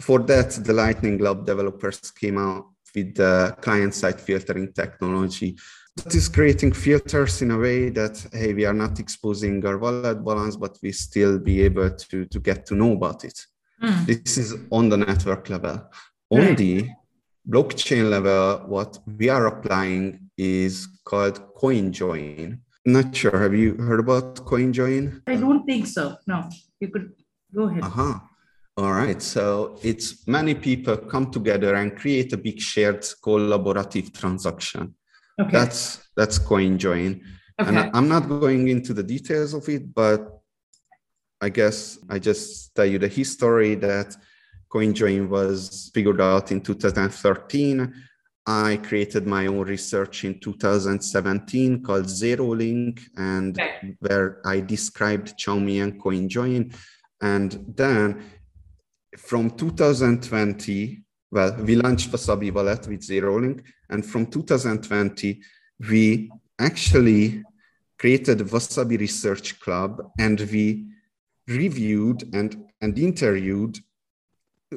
for 0.00 0.20
that, 0.20 0.50
the 0.64 0.72
Lightning 0.72 1.18
Lab 1.18 1.44
developers 1.44 2.00
came 2.12 2.38
out 2.38 2.66
with 2.94 3.14
the 3.14 3.56
client 3.60 3.94
side 3.94 4.20
filtering 4.20 4.72
technology. 4.72 5.56
That 5.96 6.14
is 6.14 6.28
creating 6.28 6.72
filters 6.72 7.42
in 7.42 7.50
a 7.50 7.58
way 7.58 7.90
that 7.90 8.26
hey 8.32 8.54
we 8.54 8.64
are 8.64 8.74
not 8.74 9.00
exposing 9.00 9.64
our 9.66 9.76
wallet 9.76 10.24
balance 10.24 10.56
but 10.56 10.78
we 10.82 10.92
still 10.92 11.38
be 11.38 11.62
able 11.62 11.90
to 11.90 12.24
to 12.26 12.38
get 12.40 12.66
to 12.66 12.74
know 12.74 12.92
about 12.92 13.24
it. 13.24 13.38
Mm. 13.82 14.06
this 14.06 14.36
is 14.36 14.54
on 14.70 14.88
the 14.88 14.96
network 14.96 15.48
level. 15.48 15.76
On 16.30 16.38
right. 16.38 16.56
the 16.56 16.88
blockchain 17.48 18.08
level 18.08 18.68
what 18.68 18.98
we 19.18 19.28
are 19.28 19.46
applying 19.46 20.30
is 20.36 20.86
called 21.04 21.54
CoinJoin. 21.54 22.60
Not 22.86 23.14
sure 23.14 23.38
have 23.38 23.54
you 23.54 23.74
heard 23.74 24.00
about 24.00 24.36
CoinJoin? 24.36 25.22
I 25.26 25.36
don't 25.36 25.64
think 25.66 25.86
so. 25.86 26.16
No. 26.26 26.48
You 26.78 26.88
could 26.88 27.12
go 27.54 27.64
ahead. 27.64 27.84
Uh-huh 27.84 28.20
all 28.76 28.92
right. 28.92 29.20
So 29.20 29.78
it's 29.82 30.26
many 30.26 30.54
people 30.54 30.96
come 30.96 31.30
together 31.30 31.74
and 31.74 31.96
create 31.96 32.32
a 32.32 32.36
big 32.36 32.60
shared 32.60 33.02
collaborative 33.22 34.12
transaction. 34.18 34.94
Okay. 35.40 35.50
That's 35.50 36.08
that's 36.16 36.38
CoinJoin. 36.38 37.20
Okay. 37.60 37.68
And 37.68 37.90
I'm 37.94 38.08
not 38.08 38.28
going 38.28 38.68
into 38.68 38.94
the 38.94 39.02
details 39.02 39.54
of 39.54 39.68
it, 39.68 39.94
but 39.94 40.40
I 41.40 41.48
guess 41.48 41.98
I 42.08 42.18
just 42.18 42.74
tell 42.74 42.86
you 42.86 42.98
the 42.98 43.08
history 43.08 43.74
that 43.76 44.16
CoinJoin 44.72 45.28
was 45.28 45.90
figured 45.92 46.20
out 46.20 46.52
in 46.52 46.60
2013. 46.60 47.92
I 48.46 48.78
created 48.82 49.26
my 49.26 49.46
own 49.46 49.66
research 49.66 50.24
in 50.24 50.40
2017 50.40 51.82
called 51.82 52.08
Zero 52.08 52.54
Link, 52.54 53.02
and 53.16 53.60
okay. 53.60 53.96
where 54.00 54.40
I 54.46 54.60
described 54.60 55.38
Chaumian 55.38 55.82
and 55.82 56.02
CoinJoin. 56.02 56.74
And 57.20 57.74
then 57.76 58.22
from 59.16 59.50
2020, 59.50 61.02
well, 61.30 61.56
we 61.62 61.76
launched 61.76 62.10
Wasabi 62.10 62.52
Wallet 62.52 62.86
with 62.88 63.02
Zero 63.02 63.40
Link, 63.40 63.62
and 63.88 64.04
from 64.04 64.26
2020, 64.26 65.40
we 65.88 66.30
actually 66.58 67.42
created 67.98 68.38
Wasabi 68.38 68.98
Research 68.98 69.60
Club, 69.60 70.10
and 70.18 70.40
we 70.52 70.86
reviewed 71.46 72.34
and, 72.34 72.64
and 72.80 72.98
interviewed 72.98 73.78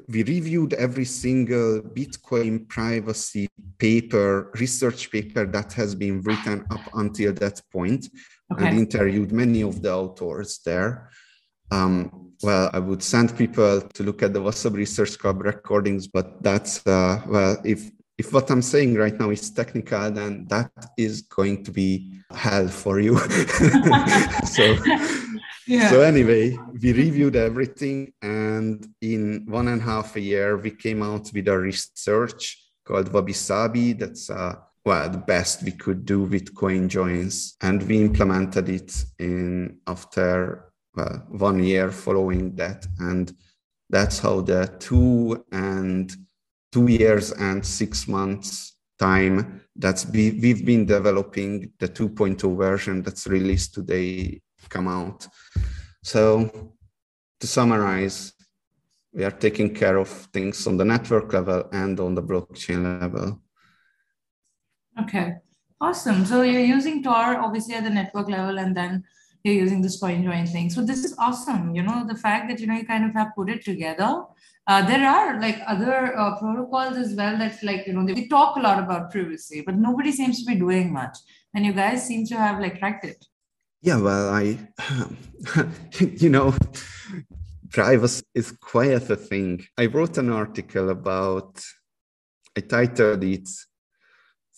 we 0.07 0.23
reviewed 0.23 0.73
every 0.73 1.05
single 1.05 1.81
Bitcoin 1.81 2.67
privacy 2.67 3.47
paper, 3.77 4.51
research 4.59 5.11
paper 5.11 5.45
that 5.45 5.73
has 5.73 5.93
been 5.93 6.21
written 6.21 6.65
up 6.71 6.81
until 6.95 7.33
that 7.33 7.61
point, 7.71 8.09
okay. 8.51 8.67
and 8.67 8.77
interviewed 8.79 9.31
many 9.31 9.61
of 9.61 9.81
the 9.81 9.93
authors 9.93 10.59
there. 10.65 11.09
Um, 11.73 12.31
well, 12.43 12.69
I 12.73 12.79
would 12.79 13.01
send 13.01 13.35
people 13.37 13.81
to 13.81 14.03
look 14.03 14.21
at 14.21 14.33
the 14.33 14.39
Wasabi 14.39 14.75
Research 14.75 15.17
Club 15.17 15.41
recordings, 15.41 16.07
but 16.07 16.43
that's, 16.43 16.85
uh, 16.85 17.21
well, 17.25 17.57
if, 17.63 17.89
if 18.17 18.31
what 18.31 18.51
I'm 18.51 18.61
saying 18.61 18.95
right 18.95 19.17
now 19.19 19.31
is 19.31 19.49
technical, 19.49 20.11
then 20.11 20.45
that 20.49 20.71
is 20.97 21.21
going 21.21 21.63
to 21.63 21.71
be 21.71 22.19
hell 22.31 22.67
for 22.67 22.99
you. 22.99 23.17
so, 24.45 24.75
yeah. 25.67 25.89
so 25.89 26.01
anyway, 26.01 26.55
we 26.79 26.93
reviewed 26.93 27.35
everything, 27.35 28.13
and 28.21 28.85
in 29.01 29.45
one 29.47 29.69
and 29.69 29.81
a 29.81 29.85
half 29.85 30.15
a 30.15 30.21
year, 30.21 30.57
we 30.57 30.71
came 30.71 31.01
out 31.01 31.31
with 31.33 31.47
a 31.47 31.57
research 31.57 32.61
called 32.85 33.11
Wabi 33.11 33.33
Sabi. 33.33 33.93
That's 33.93 34.29
uh, 34.29 34.55
well 34.85 35.09
the 35.09 35.17
best 35.17 35.63
we 35.63 35.71
could 35.71 36.05
do 36.05 36.21
with 36.23 36.53
coin 36.53 36.89
joins, 36.89 37.55
and 37.61 37.81
we 37.83 38.01
implemented 38.01 38.69
it 38.69 39.05
in 39.17 39.79
after 39.87 40.72
well, 40.95 41.25
one 41.29 41.63
year 41.63 41.91
following 41.91 42.55
that. 42.55 42.85
And 43.00 43.33
that's 43.89 44.19
how 44.19 44.41
the 44.41 44.75
two 44.79 45.45
and 45.51 46.15
two 46.71 46.88
years 46.88 47.31
and 47.31 47.65
six 47.65 48.07
months 48.07 48.75
time 49.00 49.62
that's 49.75 50.05
be, 50.05 50.39
we've 50.39 50.65
been 50.65 50.85
developing 50.85 51.71
the 51.79 51.88
2.0 51.88 52.58
version 52.58 53.01
that's 53.01 53.27
released 53.27 53.73
today 53.73 54.41
come 54.69 54.88
out. 54.88 55.27
So 56.03 56.73
to 57.39 57.47
summarize, 57.47 58.34
we 59.13 59.23
are 59.23 59.32
taking 59.32 59.73
care 59.73 59.97
of 59.97 60.10
things 60.10 60.65
on 60.67 60.77
the 60.77 60.86
network 60.86 61.34
level 61.34 61.69
and 61.71 61.99
on 61.99 62.15
the 62.15 62.23
blockchain 62.23 63.01
level. 63.01 63.41
Okay, 64.99 65.36
awesome. 65.82 66.25
So 66.25 66.41
you're 66.41 66.62
using 66.62 67.03
Tor 67.03 67.38
obviously 67.38 67.75
at 67.75 67.84
the 67.84 67.89
network 67.89 68.29
level 68.29 68.60
and 68.60 68.75
then 68.75 69.03
you're 69.43 69.56
using 69.56 69.82
this 69.82 70.01
CoinJoin 70.01 70.49
thing. 70.49 70.69
So 70.69 70.82
this 70.82 71.03
is 71.03 71.15
awesome. 71.19 71.75
You 71.75 71.84
know, 71.84 72.06
the 72.08 72.15
fact 72.15 72.47
that, 72.49 72.60
you 72.60 72.67
know, 72.67 72.75
you 72.75 72.86
kind 72.86 73.06
of 73.06 73.13
have 73.13 73.36
put 73.36 73.49
it 73.49 73.63
together. 73.63 74.23
Uh, 74.65 74.86
there 74.86 75.06
are 75.06 75.41
like 75.41 75.60
other 75.67 76.17
uh, 76.17 76.39
protocols 76.39 76.95
as 76.95 77.13
well 77.13 77.38
that 77.38 77.62
like, 77.62 77.86
you 77.86 77.93
know, 77.93 78.06
they 78.06 78.27
talk 78.27 78.56
a 78.56 78.62
lot 78.62 78.82
about 78.82 79.12
privacy, 79.12 79.62
but 79.65 79.75
nobody 79.75 80.12
seems 80.12 80.39
to 80.39 80.45
be 80.45 80.58
doing 80.58 80.93
much. 80.93 81.17
And 81.53 81.65
you 81.65 81.73
guys 81.73 82.08
seem 82.08 82.25
to 82.27 82.38
have 82.38 82.62
like 82.62 82.79
cracked 82.79 83.03
it. 83.03 83.25
Yeah, 83.82 83.99
well, 83.99 84.29
I, 84.29 84.58
you 85.99 86.29
know, 86.29 86.56
privacy 87.69 88.23
is 88.34 88.53
quite 88.53 89.10
a 89.10 89.15
thing. 89.17 89.65
I 89.77 89.88
wrote 89.88 90.17
an 90.17 90.32
article 90.32 90.89
about, 90.89 91.62
I 92.56 92.62
titled 92.62 93.25
it 93.25 93.49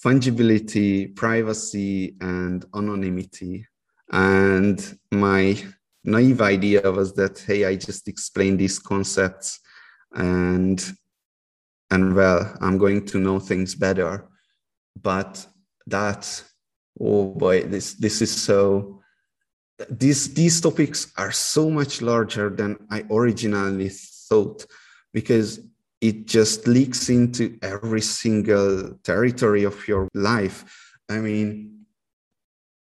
Fungibility, 0.06 1.16
Privacy, 1.16 2.16
and 2.22 2.64
Anonymity 2.76 3.66
and 4.12 4.98
my 5.12 5.58
naive 6.04 6.42
idea 6.42 6.92
was 6.92 7.14
that, 7.16 7.40
hey, 7.40 7.66
I 7.66 7.76
just 7.76 8.08
explain 8.08 8.58
these 8.58 8.80
concepts 8.80 9.60
and 10.14 10.84
and 11.92 12.16
well, 12.16 12.56
I'm 12.62 12.78
going 12.78 13.06
to 13.08 13.20
know 13.20 13.40
things 13.40 13.76
better. 13.76 14.28
But 15.02 15.46
that, 15.88 16.44
oh 17.00 17.34
boy, 17.34 17.64
this 17.64 17.94
this 17.94 18.22
is 18.22 18.32
so 18.32 19.02
these 19.90 20.34
these 20.34 20.62
topics 20.62 21.12
are 21.18 21.32
so 21.32 21.70
much 21.70 22.02
larger 22.02 22.50
than 22.50 22.78
I 22.90 23.04
originally 23.12 23.90
thought 23.90 24.66
because 25.14 25.60
it 26.02 26.26
just 26.28 26.68
leaks 26.68 27.10
into 27.10 27.58
every 27.62 28.02
single 28.02 28.98
territory 29.04 29.64
of 29.64 29.88
your 29.88 30.08
life. 30.14 30.66
I 31.10 31.20
mean, 31.20 31.75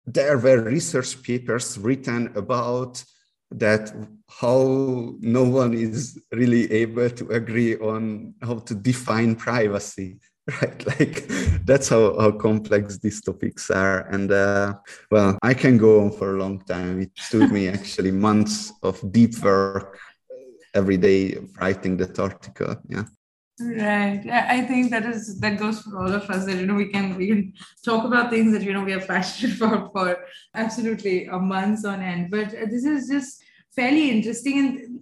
there 0.06 0.38
were 0.38 0.62
research 0.62 1.22
papers 1.24 1.78
written 1.78 2.32
about 2.36 3.04
that 3.52 3.94
how 4.28 5.16
no 5.20 5.44
one 5.44 5.74
is 5.74 6.20
really 6.32 6.72
able 6.72 7.10
to 7.10 7.30
agree 7.30 7.78
on 7.78 8.34
how 8.42 8.60
to 8.60 8.74
define 8.74 9.36
privacy 9.36 10.18
right? 10.62 10.86
Like 10.86 11.26
that's 11.64 11.88
how, 11.88 12.20
how 12.20 12.32
complex 12.32 12.98
these 12.98 13.22
topics 13.22 13.72
are. 13.72 14.02
And 14.10 14.30
uh, 14.30 14.74
well 15.10 15.38
i 15.42 15.54
can 15.54 15.78
go 15.78 16.02
on 16.02 16.12
for 16.12 16.36
a 16.36 16.40
long 16.40 16.60
time. 16.66 17.02
It 17.02 17.16
took 17.30 17.50
me 17.50 17.68
actually 17.78 18.12
months 18.12 18.74
of 18.84 19.00
deep 19.12 19.38
work 19.40 19.98
every 20.74 20.98
day 20.98 21.38
writing 21.60 21.98
that 21.98 22.18
article 22.20 22.76
yeah 22.90 23.04
Right. 23.60 24.28
I 24.28 24.62
think 24.62 24.90
that 24.90 25.06
is 25.06 25.40
that 25.40 25.60
goes 25.60 25.82
for 25.82 26.00
all 26.00 26.12
of 26.12 26.28
us 26.30 26.46
that 26.46 26.58
you 26.58 26.66
know 26.66 26.74
we 26.74 26.90
can 26.90 27.16
we 27.16 27.28
can 27.28 27.54
talk 27.86 28.04
about 28.04 28.32
things 28.32 28.52
that 28.52 28.64
you 28.64 28.74
know 28.74 28.84
we 28.84 28.94
are 28.94 29.00
passionate 29.00 29.56
for 29.60 29.90
for 29.92 30.18
absolutely 30.56 31.26
a 31.26 31.38
months 31.38 31.86
on 31.86 32.02
end. 32.02 32.32
But 32.32 32.48
uh, 32.48 32.66
this 32.66 32.84
is 32.84 33.08
just 33.08 33.44
fairly 33.76 34.10
interesting 34.12 34.58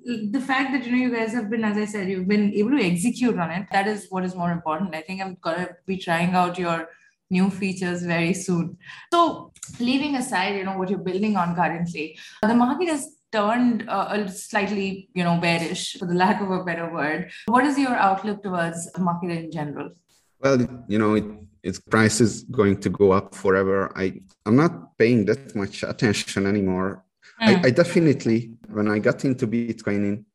and 0.05 0.33
the 0.33 0.39
fact 0.39 0.71
that 0.71 0.85
you 0.85 0.91
know 0.91 0.97
you 0.97 1.13
guys 1.13 1.33
have 1.33 1.49
been 1.49 1.63
as 1.63 1.77
i 1.77 1.85
said 1.85 2.07
you've 2.07 2.27
been 2.27 2.53
able 2.53 2.71
to 2.71 2.83
execute 2.83 3.37
on 3.37 3.51
it 3.51 3.67
that 3.71 3.85
is 3.85 4.07
what 4.09 4.23
is 4.23 4.33
more 4.33 4.51
important 4.51 4.95
i 4.95 5.01
think 5.01 5.21
i'm 5.21 5.35
gonna 5.41 5.67
be 5.85 5.97
trying 5.97 6.33
out 6.33 6.57
your 6.57 6.87
new 7.29 7.49
features 7.49 8.03
very 8.03 8.33
soon 8.33 8.77
so 9.13 9.51
leaving 9.79 10.15
aside 10.15 10.55
you 10.55 10.63
know 10.63 10.77
what 10.77 10.89
you're 10.89 11.07
building 11.09 11.35
on 11.35 11.53
currently 11.53 12.17
uh, 12.43 12.47
the 12.47 12.53
market 12.53 12.87
is 12.87 13.17
turned 13.31 13.89
uh, 13.89 14.27
slightly, 14.27 15.09
you 15.13 15.23
know, 15.23 15.37
bearish, 15.39 15.97
for 15.97 16.05
the 16.05 16.13
lack 16.13 16.41
of 16.41 16.51
a 16.51 16.63
better 16.63 16.91
word. 16.91 17.31
What 17.45 17.65
is 17.65 17.77
your 17.77 17.95
outlook 17.95 18.43
towards 18.43 18.91
the 18.91 19.01
market 19.01 19.31
in 19.31 19.51
general? 19.51 19.91
Well, 20.39 20.83
you 20.87 20.99
know, 20.99 21.13
it, 21.15 21.25
its 21.63 21.79
price 21.79 22.19
is 22.19 22.43
going 22.43 22.79
to 22.81 22.89
go 22.89 23.11
up 23.11 23.35
forever. 23.35 23.91
I 23.95 24.21
I'm 24.45 24.55
not 24.55 24.97
paying 24.97 25.25
that 25.25 25.55
much 25.55 25.83
attention 25.83 26.45
anymore. 26.47 27.03
Mm. 27.41 27.63
I, 27.63 27.67
I 27.67 27.69
definitely, 27.71 28.51
when 28.69 28.87
I 28.87 28.99
got 28.99 29.23
into 29.25 29.47
Bitcoin 29.47 30.01
in 30.09 30.25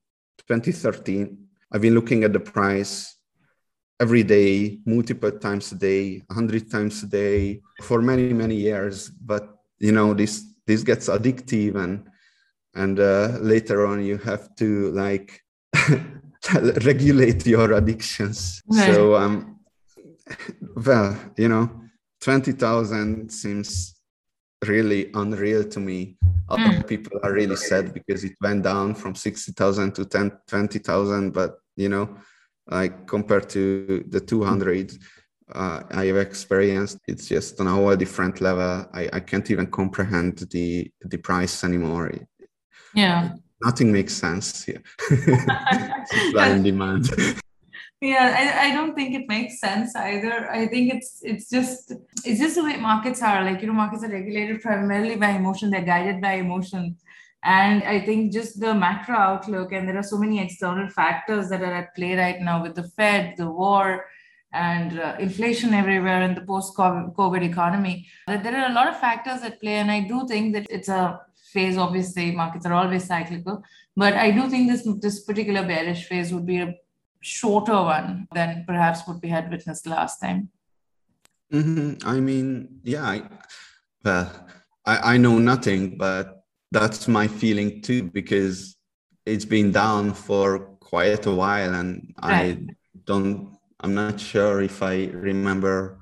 2013, 0.48 1.38
I've 1.72 1.80
been 1.80 1.94
looking 1.94 2.24
at 2.24 2.32
the 2.32 2.40
price 2.40 3.16
every 3.98 4.22
day, 4.22 4.78
multiple 4.84 5.32
times 5.32 5.72
a 5.72 5.74
day, 5.74 6.22
100 6.26 6.70
times 6.70 7.02
a 7.02 7.06
day 7.06 7.60
for 7.82 8.02
many, 8.02 8.32
many 8.32 8.56
years. 8.56 9.08
But, 9.08 9.48
you 9.78 9.92
know, 9.92 10.14
this, 10.14 10.44
this 10.66 10.82
gets 10.82 11.08
addictive 11.08 11.76
and 11.76 12.08
and 12.76 13.00
uh, 13.00 13.38
later 13.40 13.86
on 13.86 14.04
you 14.04 14.18
have 14.18 14.54
to 14.56 14.90
like 14.92 15.40
regulate 16.84 17.46
your 17.46 17.72
addictions 17.72 18.62
right. 18.68 18.94
so 18.94 19.16
um 19.16 19.58
well 20.86 21.16
you 21.36 21.48
know 21.48 21.68
20000 22.20 23.30
seems 23.30 23.94
really 24.66 25.10
unreal 25.14 25.64
to 25.64 25.80
me 25.80 26.16
other 26.48 26.62
mm. 26.62 26.86
people 26.86 27.18
are 27.22 27.32
really 27.32 27.56
sad 27.56 27.92
because 27.92 28.22
it 28.24 28.34
went 28.40 28.62
down 28.62 28.94
from 28.94 29.14
60000 29.14 29.94
to 29.94 30.04
10 30.04 30.32
20000 30.46 31.32
but 31.32 31.58
you 31.76 31.88
know 31.88 32.16
like 32.68 33.06
compared 33.06 33.48
to 33.48 34.04
the 34.08 34.20
200 34.20 34.92
uh, 35.54 35.82
I 35.90 36.06
have 36.06 36.16
experienced. 36.16 36.98
It's 37.06 37.28
just 37.28 37.60
on 37.60 37.66
a 37.66 37.70
whole 37.70 37.94
different 37.94 38.40
level. 38.40 38.86
I, 38.92 39.08
I 39.12 39.20
can't 39.20 39.48
even 39.50 39.68
comprehend 39.68 40.38
the 40.50 40.90
the 41.02 41.18
price 41.18 41.62
anymore. 41.62 42.10
Yeah. 42.96 43.34
Nothing 43.62 43.92
makes 43.92 44.14
sense 44.14 44.64
here. 44.64 44.82
Supply 45.08 46.48
and 46.48 46.64
demand. 46.70 47.08
yeah 48.00 48.26
I, 48.60 48.68
I 48.68 48.74
don't 48.74 48.94
think 48.94 49.14
it 49.14 49.26
makes 49.26 49.58
sense 49.58 49.96
either 49.96 50.50
i 50.50 50.66
think 50.66 50.92
it's 50.92 51.20
it's 51.22 51.48
just 51.48 51.92
it's 52.26 52.40
just 52.40 52.56
the 52.56 52.64
way 52.64 52.76
markets 52.76 53.22
are 53.22 53.42
like 53.42 53.62
you 53.62 53.68
know 53.68 53.72
markets 53.72 54.04
are 54.04 54.10
regulated 54.10 54.60
primarily 54.60 55.16
by 55.16 55.30
emotion 55.30 55.70
they're 55.70 55.80
guided 55.94 56.20
by 56.20 56.34
emotion 56.34 56.96
and 57.42 57.82
i 57.84 57.98
think 58.04 58.34
just 58.34 58.60
the 58.60 58.74
macro 58.74 59.16
outlook 59.16 59.72
and 59.72 59.88
there 59.88 59.96
are 59.96 60.02
so 60.02 60.18
many 60.18 60.38
external 60.42 60.90
factors 60.90 61.48
that 61.48 61.62
are 61.62 61.72
at 61.72 61.94
play 61.94 62.14
right 62.14 62.40
now 62.42 62.62
with 62.62 62.74
the 62.74 62.86
fed 62.96 63.34
the 63.38 63.50
war 63.50 64.04
and 64.52 65.00
uh, 65.00 65.16
inflation 65.18 65.72
everywhere 65.72 66.20
in 66.20 66.34
the 66.34 66.42
post 66.42 66.76
covid 66.76 67.42
economy 67.42 68.06
that 68.26 68.42
there 68.42 68.56
are 68.60 68.70
a 68.70 68.74
lot 68.74 68.88
of 68.88 69.00
factors 69.00 69.40
at 69.42 69.58
play 69.58 69.76
and 69.76 69.90
i 69.90 70.00
do 70.00 70.26
think 70.28 70.52
that 70.52 70.66
it's 70.68 70.90
a 70.90 71.18
phase 71.52 71.76
obviously 71.76 72.30
markets 72.32 72.66
are 72.66 72.74
always 72.74 73.04
cyclical 73.04 73.62
but 73.96 74.14
i 74.14 74.30
do 74.30 74.48
think 74.48 74.70
this 74.70 74.86
this 75.00 75.20
particular 75.24 75.62
bearish 75.62 76.04
phase 76.04 76.32
would 76.32 76.46
be 76.46 76.58
a 76.58 76.74
shorter 77.26 77.74
one 77.82 78.28
than 78.32 78.64
perhaps 78.66 79.06
what 79.06 79.20
we 79.20 79.28
had 79.28 79.50
witnessed 79.50 79.86
last 79.86 80.20
time. 80.20 80.48
Mm-hmm. 81.52 82.08
I 82.08 82.20
mean, 82.20 82.80
yeah, 82.84 83.04
I, 83.04 83.22
well, 84.04 84.30
I, 84.84 85.14
I 85.14 85.16
know 85.16 85.38
nothing, 85.38 85.98
but 85.98 86.44
that's 86.70 87.08
my 87.08 87.26
feeling 87.26 87.82
too, 87.82 88.04
because 88.04 88.76
it's 89.24 89.44
been 89.44 89.72
down 89.72 90.14
for 90.14 90.58
quite 90.80 91.26
a 91.26 91.32
while 91.32 91.74
and 91.74 92.14
right. 92.22 92.58
I 92.58 92.74
don't, 93.04 93.58
I'm 93.80 93.94
not 93.94 94.20
sure 94.20 94.62
if 94.62 94.82
I 94.82 95.06
remember 95.06 95.98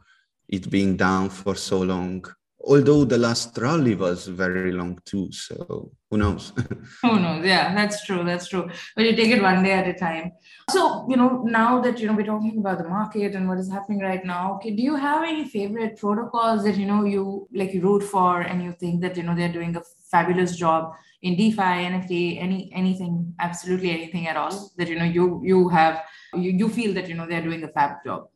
it 0.49 0.69
being 0.71 0.97
down 0.97 1.31
for 1.31 1.55
so 1.55 1.81
long 1.81 2.25
although 2.67 3.05
the 3.05 3.19
last 3.19 3.57
rally 3.59 3.95
was 3.95 4.27
very 4.27 4.73
long 4.73 4.99
too 5.05 5.31
so 5.33 5.91
who 6.11 6.19
knows? 6.19 6.53
Who 7.03 7.19
knows? 7.19 7.45
Yeah 7.45 7.75
that's 7.75 8.05
true 8.05 8.23
that's 8.25 8.49
true. 8.49 8.71
But 8.95 9.05
you 9.05 9.17
take 9.17 9.31
it 9.31 9.43
one 9.43 9.63
day 9.65 9.73
at 9.73 9.89
a 9.89 9.95
time. 9.95 10.33
So 10.71 11.07
you 11.09 11.17
know 11.17 11.43
now 11.43 11.81
that 11.81 11.99
you 11.99 12.07
know 12.07 12.15
we're 12.15 12.25
talking 12.25 12.59
about 12.59 12.79
the 12.79 12.89
market 12.89 13.35
and 13.35 13.49
what 13.49 13.59
is 13.59 13.71
happening 13.71 14.01
right 14.01 14.25
now 14.25 14.55
okay 14.55 14.71
do 14.71 14.83
you 14.83 14.95
have 14.95 15.25
any 15.25 15.49
favorite 15.49 15.97
protocols 15.99 16.65
that 16.65 16.77
you 16.77 16.87
know 16.87 17.05
you 17.05 17.49
like 17.53 17.75
you 17.75 17.81
root 17.81 18.03
for 18.03 18.43
and 18.43 18.63
you 18.63 18.73
think 18.73 19.01
that 19.03 19.17
you 19.17 19.23
know 19.23 19.35
they're 19.35 19.53
doing 19.53 19.77
a 19.77 19.83
fabulous 20.11 20.57
job 20.57 20.93
in 21.23 21.37
defi 21.37 21.73
nft 21.91 22.41
any 22.41 22.71
anything 22.73 23.35
absolutely 23.41 23.91
anything 23.91 24.29
at 24.29 24.37
all 24.37 24.71
that 24.77 24.89
you 24.89 24.99
know 24.99 25.05
you 25.05 25.41
you 25.45 25.69
have 25.69 26.03
you, 26.35 26.51
you 26.51 26.69
feel 26.69 26.95
that 26.95 27.09
you 27.09 27.15
know 27.15 27.27
they're 27.27 27.43
doing 27.43 27.63
a 27.65 27.69
fab 27.69 27.97
job? 28.05 28.29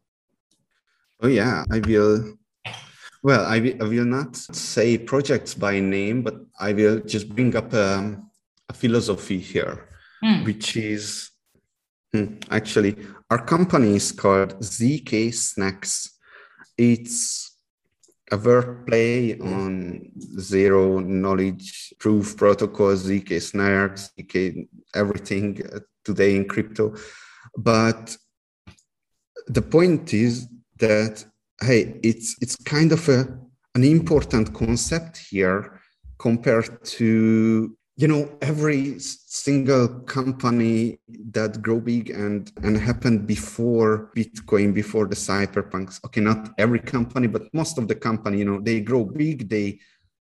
Oh 1.20 1.28
yeah 1.28 1.64
i 1.70 1.78
will 1.80 2.37
well, 3.22 3.44
I, 3.46 3.76
I 3.80 3.84
will 3.84 4.04
not 4.04 4.36
say 4.36 4.98
projects 4.98 5.54
by 5.54 5.80
name, 5.80 6.22
but 6.22 6.36
I 6.58 6.72
will 6.72 7.00
just 7.00 7.28
bring 7.28 7.54
up 7.56 7.72
um, 7.74 8.30
a 8.68 8.72
philosophy 8.72 9.38
here, 9.38 9.88
mm. 10.24 10.44
which 10.44 10.76
is 10.76 11.30
hmm, 12.12 12.36
actually 12.50 12.96
our 13.30 13.44
company 13.44 13.96
is 13.96 14.12
called 14.12 14.58
ZK 14.60 15.34
Snacks. 15.34 16.18
It's 16.76 17.48
a 18.30 18.36
word 18.36 18.86
play 18.86 19.38
on 19.38 20.10
zero 20.38 20.98
knowledge 20.98 21.94
proof 21.98 22.36
protocol, 22.36 22.94
zk-SNARKs, 22.94 24.10
ZK 24.18 24.68
everything 24.94 25.60
uh, 25.72 25.80
today 26.04 26.36
in 26.36 26.46
crypto. 26.46 26.94
But 27.56 28.16
the 29.46 29.62
point 29.62 30.12
is 30.12 30.46
that 30.78 31.24
hey, 31.60 31.98
it's 32.02 32.36
it's 32.40 32.56
kind 32.56 32.92
of 32.92 33.08
a 33.08 33.26
an 33.74 33.84
important 33.84 34.54
concept 34.54 35.16
here 35.30 35.80
compared 36.18 36.84
to 36.84 37.76
you 37.96 38.06
know 38.06 38.30
every 38.40 38.98
single 38.98 39.88
company 40.06 40.98
that 41.32 41.60
grow 41.60 41.80
big 41.80 42.10
and 42.10 42.52
and 42.62 42.76
happened 42.76 43.26
before 43.26 44.10
bitcoin 44.16 44.72
before 44.72 45.06
the 45.06 45.16
cypherpunks 45.16 46.02
okay 46.04 46.20
not 46.20 46.50
every 46.58 46.78
company 46.78 47.26
but 47.26 47.42
most 47.52 47.76
of 47.76 47.88
the 47.88 47.94
company 47.94 48.38
you 48.38 48.44
know 48.44 48.60
they 48.60 48.80
grow 48.80 49.04
big 49.04 49.48
they 49.48 49.78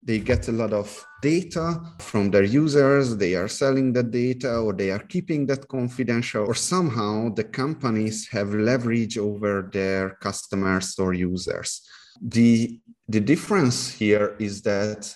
they 0.03 0.19
get 0.19 0.49
a 0.49 0.53
lot 0.53 0.73
of 0.73 1.07
data 1.21 1.79
from 1.99 2.31
their 2.31 2.45
users 2.45 3.17
they 3.17 3.35
are 3.35 3.49
selling 3.49 3.93
that 3.93 4.11
data 4.11 4.59
or 4.59 4.73
they 4.73 4.91
are 4.91 5.01
keeping 5.01 5.45
that 5.47 5.69
confidential 5.69 6.45
or 6.47 6.55
somehow 6.55 7.29
the 7.35 7.45
companies 7.45 8.27
have 8.29 8.55
leverage 8.55 9.19
over 9.19 9.69
their 9.73 10.11
customers 10.23 10.99
or 10.99 11.13
users. 11.13 11.83
The 12.21 12.81
the 13.09 13.21
difference 13.21 13.91
here 13.91 14.37
is 14.39 14.63
that 14.63 15.15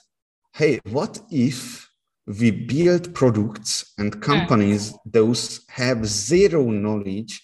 hey 0.55 0.81
what 0.90 1.18
if 1.31 1.88
we 2.27 2.51
build 2.51 3.14
products 3.14 3.94
and 3.99 4.16
mm. 4.16 4.23
companies 4.23 4.94
those 5.05 5.64
have 5.68 6.07
zero 6.07 6.62
knowledge 6.70 7.42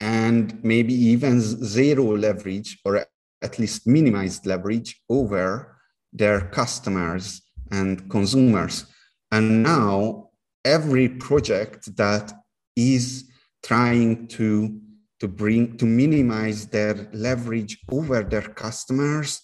and 0.00 0.62
maybe 0.64 0.94
even 0.94 1.40
zero 1.40 2.16
leverage 2.16 2.78
or 2.84 3.06
at 3.42 3.58
least 3.58 3.86
minimized 3.86 4.46
leverage 4.46 5.00
over 5.08 5.79
their 6.12 6.40
customers 6.40 7.42
and 7.70 8.10
consumers. 8.10 8.86
And 9.30 9.62
now 9.62 10.30
every 10.64 11.08
project 11.08 11.96
that 11.96 12.32
is 12.76 13.30
trying 13.62 14.26
to, 14.28 14.80
to 15.20 15.28
bring 15.28 15.76
to 15.76 15.84
minimize 15.84 16.66
their 16.66 17.08
leverage 17.12 17.78
over 17.90 18.22
their 18.22 18.42
customers 18.42 19.42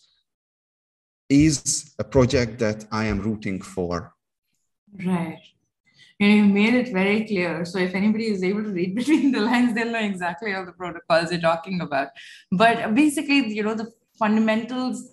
is 1.29 1.95
a 1.99 2.05
project 2.05 2.59
that 2.61 2.87
I 2.91 3.05
am 3.07 3.21
rooting 3.21 3.61
for. 3.61 4.15
Right. 5.05 5.41
And 6.19 6.33
you 6.33 6.45
made 6.45 6.75
it 6.75 6.93
very 6.93 7.27
clear. 7.27 7.65
So 7.65 7.79
if 7.79 7.95
anybody 7.95 8.29
is 8.29 8.43
able 8.43 8.63
to 8.63 8.71
read 8.71 8.95
between 9.01 9.33
the 9.33 9.41
lines, 9.41 9.75
they'll 9.75 9.93
know 9.93 9.99
exactly 9.99 10.55
all 10.55 10.65
the 10.65 10.73
protocols 10.73 11.31
you're 11.31 11.41
talking 11.41 11.81
about. 11.81 12.09
But 12.51 12.95
basically, 12.95 13.53
you 13.53 13.63
know, 13.63 13.75
the 13.75 13.93
fundamentals 14.19 15.11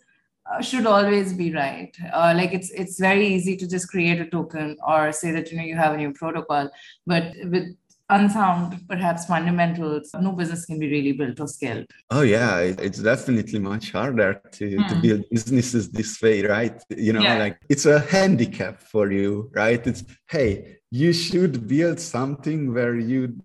should 0.62 0.86
always 0.86 1.34
be 1.34 1.54
right. 1.54 1.96
Uh, 2.12 2.34
like 2.36 2.54
it's 2.54 2.70
it's 2.72 3.00
very 3.00 3.28
easy 3.28 3.56
to 3.58 3.68
just 3.68 3.90
create 3.90 4.20
a 4.20 4.26
token 4.26 4.78
or 4.88 5.12
say 5.12 5.32
that 5.32 5.52
you 5.52 5.58
know 5.58 5.64
you 5.64 5.76
have 5.76 5.94
a 5.94 5.98
new 5.98 6.14
protocol, 6.14 6.70
but 7.06 7.34
with 7.46 7.76
unsound 8.10 8.86
perhaps 8.88 9.26
fundamentals 9.26 10.12
no 10.20 10.34
business 10.34 10.66
can 10.66 10.78
be 10.78 10.90
really 10.90 11.14
built 11.14 11.40
or 11.40 11.48
scaled 11.48 11.86
oh 12.12 12.22
yeah 12.22 12.58
it's 12.60 13.00
definitely 13.00 13.60
much 13.60 13.92
harder 13.92 14.42
to, 14.52 14.66
mm. 14.66 14.88
to 14.90 14.96
hmm. 14.96 15.02
build 15.02 15.24
businesses 15.32 15.90
this 15.90 16.22
way 16.22 16.44
right 16.46 16.84
you 16.90 17.14
know 17.14 17.22
yeah. 17.22 17.38
like 17.38 17.58
it's 17.70 17.86
a 17.86 18.00
handicap 18.00 18.82
for 18.82 19.12
you 19.12 19.50
right 19.54 19.88
it's 19.88 20.04
hey 20.28 20.78
you 20.92 21.14
should 21.14 21.66
build 21.66 21.98
something 22.00 22.74
where 22.74 22.98
you 23.00 23.36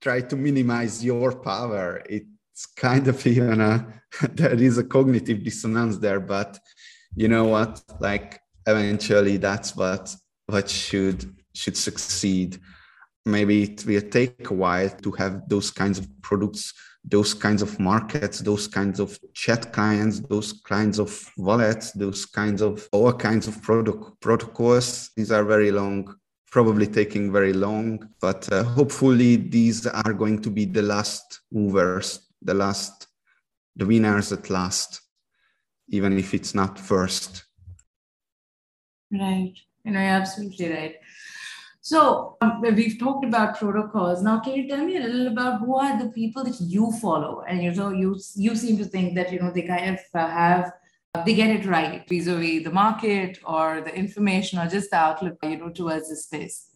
try 0.00 0.20
to 0.20 0.36
minimize 0.36 1.04
your 1.04 1.30
power 1.32 2.02
it 2.10 2.26
it's 2.52 2.66
kind 2.66 3.08
of 3.08 3.26
even 3.34 3.60
a 3.60 4.02
there 4.34 4.54
is 4.54 4.78
a 4.78 4.84
cognitive 4.84 5.42
dissonance 5.42 5.98
there 5.98 6.20
but 6.20 6.58
you 7.14 7.28
know 7.28 7.44
what? 7.44 7.82
Like 8.00 8.40
eventually 8.66 9.36
that's 9.36 9.76
what 9.76 10.14
what 10.46 10.68
should 10.68 11.36
should 11.54 11.76
succeed. 11.76 12.58
Maybe 13.24 13.62
it 13.64 13.84
will 13.86 14.00
take 14.00 14.50
a 14.50 14.54
while 14.54 14.88
to 14.88 15.10
have 15.12 15.48
those 15.48 15.70
kinds 15.70 15.98
of 15.98 16.08
products 16.22 16.72
those 17.04 17.34
kinds 17.34 17.62
of 17.62 17.80
markets 17.80 18.38
those 18.38 18.68
kinds 18.68 19.00
of 19.00 19.18
chat 19.34 19.72
clients 19.72 20.20
those 20.20 20.52
kinds 20.52 21.00
of 21.00 21.10
wallets 21.36 21.90
those 21.92 22.24
kinds 22.24 22.62
of 22.62 22.88
all 22.92 23.12
kinds 23.12 23.48
of 23.48 23.60
product 23.60 24.20
protocols. 24.20 25.10
These 25.16 25.32
are 25.32 25.44
very 25.44 25.72
long 25.72 26.14
probably 26.50 26.86
taking 26.86 27.32
very 27.32 27.52
long 27.52 28.08
but 28.20 28.50
uh, 28.52 28.62
hopefully 28.62 29.36
these 29.36 29.86
are 29.86 30.12
going 30.12 30.40
to 30.42 30.50
be 30.50 30.64
the 30.64 30.82
last 30.82 31.40
movers 31.50 32.31
the 32.44 32.54
last, 32.54 33.08
the 33.76 33.86
winners 33.86 34.32
at 34.32 34.50
last, 34.50 35.00
even 35.88 36.18
if 36.18 36.34
it's 36.34 36.54
not 36.54 36.78
first. 36.78 37.44
Right. 39.10 39.54
You 39.84 39.92
know, 39.92 40.00
you're 40.00 40.08
absolutely 40.08 40.70
right. 40.70 40.96
So 41.84 42.36
um, 42.40 42.62
we've 42.62 42.98
talked 42.98 43.24
about 43.24 43.58
protocols. 43.58 44.22
Now, 44.22 44.38
can 44.38 44.54
you 44.54 44.68
tell 44.68 44.84
me 44.84 44.96
a 44.96 45.00
little 45.00 45.26
about 45.26 45.60
who 45.60 45.74
are 45.74 45.98
the 46.00 46.10
people 46.10 46.44
that 46.44 46.60
you 46.60 46.92
follow? 46.92 47.42
And 47.48 47.60
you 47.60 47.74
know, 47.74 47.90
you 47.90 48.20
you 48.36 48.54
seem 48.54 48.78
to 48.78 48.84
think 48.84 49.16
that 49.16 49.32
you 49.32 49.40
know 49.40 49.50
they 49.50 49.62
kind 49.62 49.90
of 49.90 50.00
uh, 50.14 50.28
have 50.28 50.72
they 51.24 51.34
get 51.34 51.50
it 51.50 51.66
right 51.66 52.08
vis-a-vis 52.08 52.64
the 52.64 52.70
market 52.70 53.38
or 53.44 53.82
the 53.82 53.94
information 53.94 54.58
or 54.58 54.66
just 54.66 54.90
the 54.90 54.96
outlook 54.96 55.36
you 55.42 55.58
know 55.58 55.70
towards 55.70 56.08
the 56.08 56.16
space. 56.16 56.68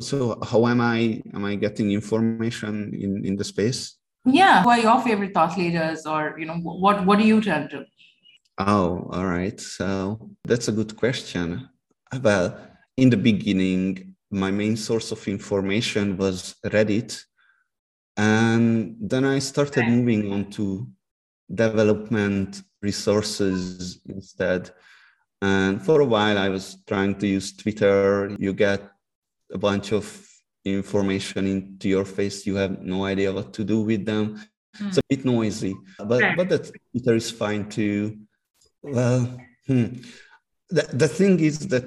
So 0.00 0.38
how 0.42 0.66
am 0.66 0.80
I 0.80 1.22
am 1.32 1.44
I 1.44 1.54
getting 1.54 1.92
information 1.92 2.92
in 2.94 3.24
in 3.24 3.36
the 3.36 3.44
space? 3.44 3.99
Yeah. 4.24 4.62
Who 4.62 4.70
are 4.70 4.78
your 4.78 5.00
favorite 5.00 5.34
thought 5.34 5.56
leaders 5.56 6.06
or 6.06 6.36
you 6.38 6.46
know 6.46 6.56
what 6.56 7.04
what 7.06 7.18
do 7.18 7.26
you 7.26 7.40
turn 7.40 7.68
to? 7.70 7.84
Oh 8.58 9.08
all 9.12 9.26
right. 9.26 9.58
So 9.60 10.30
that's 10.44 10.68
a 10.68 10.72
good 10.72 10.96
question. 10.96 11.68
Well 12.22 12.58
in 12.96 13.10
the 13.10 13.16
beginning 13.16 14.14
my 14.30 14.50
main 14.50 14.76
source 14.76 15.10
of 15.12 15.26
information 15.26 16.16
was 16.16 16.54
reddit. 16.64 17.22
And 18.16 18.96
then 19.00 19.24
i 19.24 19.38
started 19.38 19.88
moving 19.88 20.32
on 20.32 20.50
to 20.50 20.86
development 21.52 22.62
resources 22.82 24.00
instead. 24.08 24.70
And 25.42 25.82
for 25.82 26.00
a 26.00 26.04
while, 26.04 26.38
I 26.38 26.48
was 26.48 26.76
trying 26.86 27.14
to 27.16 27.26
use 27.26 27.56
Twitter. 27.56 28.36
You 28.38 28.52
get 28.52 28.82
a 29.52 29.58
bunch 29.58 29.92
of 29.92 30.04
information 30.64 31.46
into 31.46 31.88
your 31.88 32.04
face. 32.04 32.46
You 32.46 32.56
have 32.56 32.80
no 32.82 33.04
idea 33.04 33.32
what 33.32 33.52
to 33.54 33.64
do 33.64 33.80
with 33.82 34.04
them. 34.04 34.40
Mm. 34.78 34.88
It's 34.88 34.98
a 34.98 35.02
bit 35.08 35.24
noisy, 35.24 35.74
but 35.98 36.36
but 36.36 36.48
that 36.48 36.70
Twitter 36.92 37.16
is 37.16 37.30
fine 37.30 37.68
too. 37.68 38.18
Well, 38.82 39.38
hmm. 39.66 40.00
the, 40.70 40.88
the 40.92 41.08
thing 41.08 41.40
is 41.40 41.68
that 41.68 41.84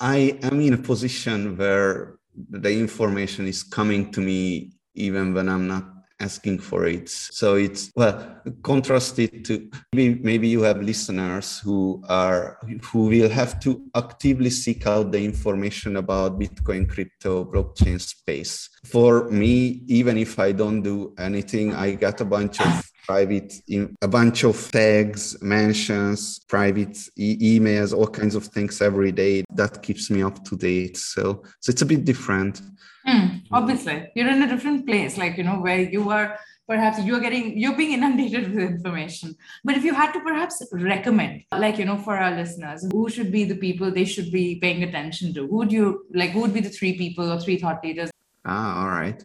I 0.00 0.38
am 0.42 0.60
in 0.60 0.74
a 0.74 0.78
position 0.78 1.56
where 1.56 2.18
the 2.34 2.72
information 2.72 3.46
is 3.46 3.62
coming 3.62 4.12
to 4.12 4.20
me 4.20 4.72
even 4.94 5.34
when 5.34 5.48
I'm 5.48 5.66
not 5.66 5.97
asking 6.20 6.58
for 6.58 6.86
it. 6.86 7.08
So 7.08 7.54
it's 7.54 7.92
well 7.94 8.40
contrasted 8.62 9.44
to 9.46 9.70
maybe, 9.92 10.20
maybe 10.22 10.48
you 10.48 10.62
have 10.62 10.82
listeners 10.82 11.58
who 11.60 12.02
are 12.08 12.58
who 12.82 13.06
will 13.06 13.28
have 13.28 13.60
to 13.60 13.82
actively 13.94 14.50
seek 14.50 14.86
out 14.86 15.12
the 15.12 15.22
information 15.24 15.96
about 15.96 16.38
Bitcoin, 16.38 16.88
crypto, 16.88 17.44
blockchain 17.44 18.00
space. 18.00 18.68
For 18.84 19.30
me, 19.30 19.82
even 19.86 20.18
if 20.18 20.38
I 20.38 20.52
don't 20.52 20.82
do 20.82 21.14
anything, 21.18 21.74
I 21.74 21.92
get 21.92 22.20
a 22.20 22.24
bunch 22.24 22.60
of 22.60 22.87
private 23.08 23.50
in 23.68 23.94
a 24.02 24.08
bunch 24.08 24.44
of 24.44 24.56
tags 24.70 25.22
mentions 25.42 26.40
private 26.40 26.96
e- 27.16 27.58
emails 27.58 27.96
all 27.96 28.06
kinds 28.20 28.34
of 28.34 28.44
things 28.54 28.82
every 28.82 29.12
day 29.12 29.42
that 29.60 29.82
keeps 29.82 30.10
me 30.10 30.22
up 30.22 30.44
to 30.44 30.54
date 30.56 30.96
so 30.96 31.42
so 31.62 31.70
it's 31.72 31.82
a 31.82 31.86
bit 31.86 32.04
different 32.04 32.60
Mm, 33.08 33.42
obviously, 33.52 34.10
you're 34.14 34.28
in 34.28 34.42
a 34.42 34.46
different 34.46 34.86
place, 34.86 35.16
like, 35.16 35.38
you 35.38 35.44
know, 35.44 35.60
where 35.60 35.80
you 35.80 36.10
are 36.10 36.38
perhaps 36.66 37.02
you're 37.02 37.20
getting, 37.20 37.56
you're 37.58 37.76
being 37.76 37.92
inundated 37.92 38.52
with 38.52 38.62
information. 38.62 39.34
But 39.64 39.78
if 39.78 39.84
you 39.84 39.94
had 39.94 40.12
to 40.12 40.20
perhaps 40.20 40.62
recommend, 40.72 41.44
like, 41.50 41.78
you 41.78 41.86
know, 41.86 41.96
for 41.96 42.18
our 42.18 42.36
listeners, 42.36 42.86
who 42.92 43.08
should 43.08 43.32
be 43.32 43.44
the 43.44 43.56
people 43.56 43.90
they 43.90 44.04
should 44.04 44.30
be 44.30 44.56
paying 44.56 44.82
attention 44.82 45.32
to? 45.34 45.46
Who 45.46 45.56
would 45.56 45.72
you, 45.72 46.04
like, 46.12 46.30
who 46.30 46.42
would 46.42 46.52
be 46.52 46.60
the 46.60 46.68
three 46.68 46.98
people 46.98 47.32
or 47.32 47.40
three 47.40 47.56
thought 47.56 47.82
leaders? 47.82 48.10
Ah, 48.44 48.82
all 48.82 48.90
right. 48.90 49.24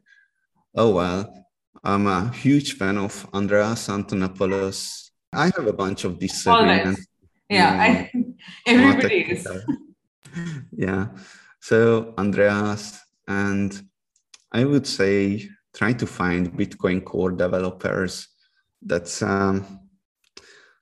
Oh, 0.75 0.91
well, 0.93 1.45
I'm 1.83 2.07
a 2.07 2.31
huge 2.31 2.77
fan 2.77 2.97
of 2.97 3.27
Andreas 3.33 3.87
Antonopoulos. 3.89 5.11
I 5.33 5.45
have 5.45 5.67
a 5.67 5.73
bunch 5.73 6.05
of 6.05 6.17
disagreements. 6.17 7.05
Yeah, 7.49 7.71
I 7.71 8.11
everybody 8.67 9.21
is. 9.31 9.47
yeah. 10.71 11.07
So 11.59 12.13
Andreas 12.17 12.99
and 13.27 13.81
I 14.51 14.63
would 14.63 14.87
say 14.87 15.49
try 15.75 15.91
to 15.93 16.07
find 16.07 16.53
Bitcoin 16.53 17.03
core 17.03 17.31
developers. 17.31 18.29
That's 18.81 19.21
um, 19.21 19.81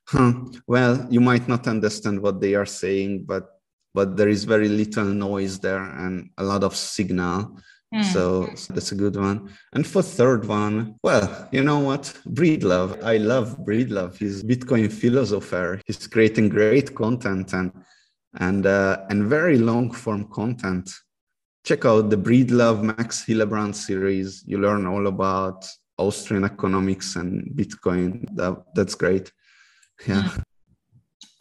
huh, 0.07 0.33
well, 0.67 1.07
you 1.09 1.21
might 1.21 1.47
not 1.47 1.67
understand 1.67 2.21
what 2.21 2.41
they 2.41 2.53
are 2.53 2.65
saying, 2.65 3.25
but 3.25 3.47
but 3.93 4.15
there 4.15 4.29
is 4.29 4.43
very 4.43 4.69
little 4.69 5.05
noise 5.05 5.59
there 5.59 5.83
and 5.83 6.29
a 6.37 6.43
lot 6.43 6.63
of 6.63 6.75
signal. 6.75 7.57
Mm. 7.93 8.05
So, 8.05 8.49
so, 8.55 8.73
that's 8.73 8.91
a 8.93 8.95
good 8.95 9.17
one. 9.17 9.53
And 9.73 9.85
for 9.85 10.01
third 10.01 10.45
one, 10.45 10.95
well, 11.03 11.49
you 11.51 11.63
know 11.63 11.79
what? 11.79 12.03
Breedlove. 12.25 13.03
I 13.03 13.17
love 13.17 13.57
Breedlove. 13.59 14.17
He's 14.17 14.43
Bitcoin 14.43 14.91
philosopher. 14.91 15.81
He's 15.85 16.07
creating 16.07 16.49
great 16.49 16.95
content 16.95 17.53
and 17.53 17.71
and 18.39 18.65
uh, 18.65 19.05
and 19.09 19.25
very 19.25 19.57
long 19.57 19.91
form 19.91 20.25
content 20.29 20.89
check 21.63 21.85
out 21.85 22.09
the 22.09 22.17
Breedlove 22.17 22.81
Max 22.81 23.25
Hillebrand 23.25 23.75
series. 23.75 24.43
You 24.47 24.57
learn 24.59 24.87
all 24.87 25.07
about 25.07 25.65
Austrian 25.97 26.43
economics 26.43 27.15
and 27.15 27.51
Bitcoin. 27.55 28.25
That, 28.35 28.63
that's 28.73 28.95
great. 28.95 29.31
Yeah. 30.07 30.23
Hmm. 30.23 30.41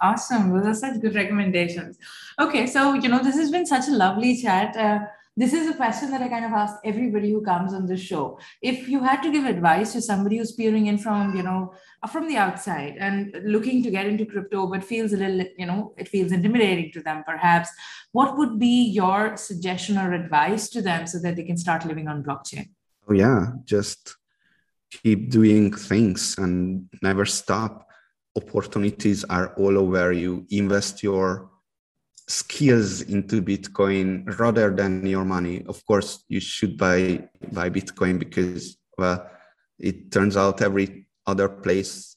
Awesome. 0.02 0.50
Those 0.50 0.66
are 0.66 0.74
such 0.74 1.00
good 1.00 1.14
recommendations. 1.14 1.98
Okay, 2.38 2.66
so 2.66 2.94
you 2.94 3.08
know 3.08 3.22
this 3.22 3.36
has 3.36 3.50
been 3.50 3.66
such 3.66 3.86
a 3.88 3.90
lovely 3.90 4.34
chat. 4.40 4.74
Uh, 4.74 5.00
this 5.40 5.52
is 5.52 5.68
a 5.68 5.74
question 5.74 6.10
that 6.10 6.22
I 6.22 6.28
kind 6.28 6.44
of 6.44 6.52
ask 6.52 6.74
everybody 6.84 7.30
who 7.30 7.40
comes 7.42 7.72
on 7.72 7.86
the 7.86 7.96
show. 7.96 8.38
If 8.60 8.88
you 8.88 9.02
had 9.02 9.22
to 9.22 9.32
give 9.32 9.44
advice 9.44 9.92
to 9.94 10.02
somebody 10.02 10.38
who's 10.38 10.52
peering 10.52 10.86
in 10.86 10.98
from, 10.98 11.34
you 11.34 11.42
know, 11.42 11.72
from 12.10 12.28
the 12.28 12.36
outside 12.36 12.96
and 12.98 13.34
looking 13.44 13.82
to 13.82 13.90
get 13.90 14.06
into 14.06 14.26
crypto, 14.26 14.66
but 14.66 14.84
feels 14.84 15.12
a 15.12 15.16
little, 15.16 15.44
you 15.56 15.66
know, 15.66 15.94
it 15.96 16.08
feels 16.08 16.32
intimidating 16.32 16.92
to 16.92 17.02
them, 17.02 17.22
perhaps, 17.24 17.70
what 18.12 18.36
would 18.36 18.58
be 18.58 18.90
your 18.90 19.36
suggestion 19.36 19.96
or 19.96 20.12
advice 20.12 20.68
to 20.70 20.82
them 20.82 21.06
so 21.06 21.18
that 21.20 21.36
they 21.36 21.44
can 21.44 21.56
start 21.56 21.86
living 21.86 22.08
on 22.08 22.22
blockchain? 22.22 22.68
Oh, 23.08 23.14
yeah, 23.14 23.52
just 23.64 24.16
keep 24.90 25.30
doing 25.30 25.72
things 25.72 26.36
and 26.38 26.88
never 27.02 27.24
stop. 27.24 27.86
Opportunities 28.36 29.24
are 29.24 29.54
all 29.54 29.78
over 29.78 30.12
you. 30.12 30.46
Invest 30.50 31.02
your 31.02 31.50
skills 32.30 33.02
into 33.02 33.42
Bitcoin 33.42 34.38
rather 34.38 34.70
than 34.70 35.04
your 35.04 35.24
money. 35.24 35.64
Of 35.66 35.84
course, 35.84 36.24
you 36.28 36.40
should 36.40 36.76
buy 36.78 37.28
buy 37.52 37.68
Bitcoin 37.70 38.18
because 38.18 38.78
well, 38.96 39.28
it 39.78 40.12
turns 40.12 40.36
out 40.36 40.62
every 40.62 41.06
other 41.26 41.48
place 41.48 42.16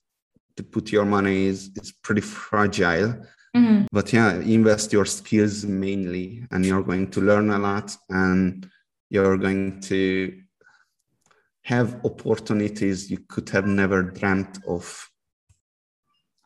to 0.55 0.63
put 0.63 0.91
your 0.91 1.05
money 1.05 1.47
is 1.47 1.71
is 1.75 1.91
pretty 2.03 2.21
fragile. 2.21 3.09
Mm-hmm. 3.55 3.85
But 3.91 4.13
yeah, 4.13 4.33
invest 4.35 4.93
your 4.93 5.05
skills 5.05 5.65
mainly, 5.65 6.45
and 6.51 6.65
you're 6.65 6.83
going 6.83 7.09
to 7.11 7.21
learn 7.21 7.49
a 7.49 7.59
lot, 7.59 7.95
and 8.09 8.69
you're 9.09 9.37
going 9.37 9.79
to 9.81 10.41
have 11.63 12.03
opportunities 12.03 13.09
you 13.09 13.19
could 13.29 13.49
have 13.49 13.67
never 13.67 14.03
dreamt 14.03 14.59
of. 14.67 15.09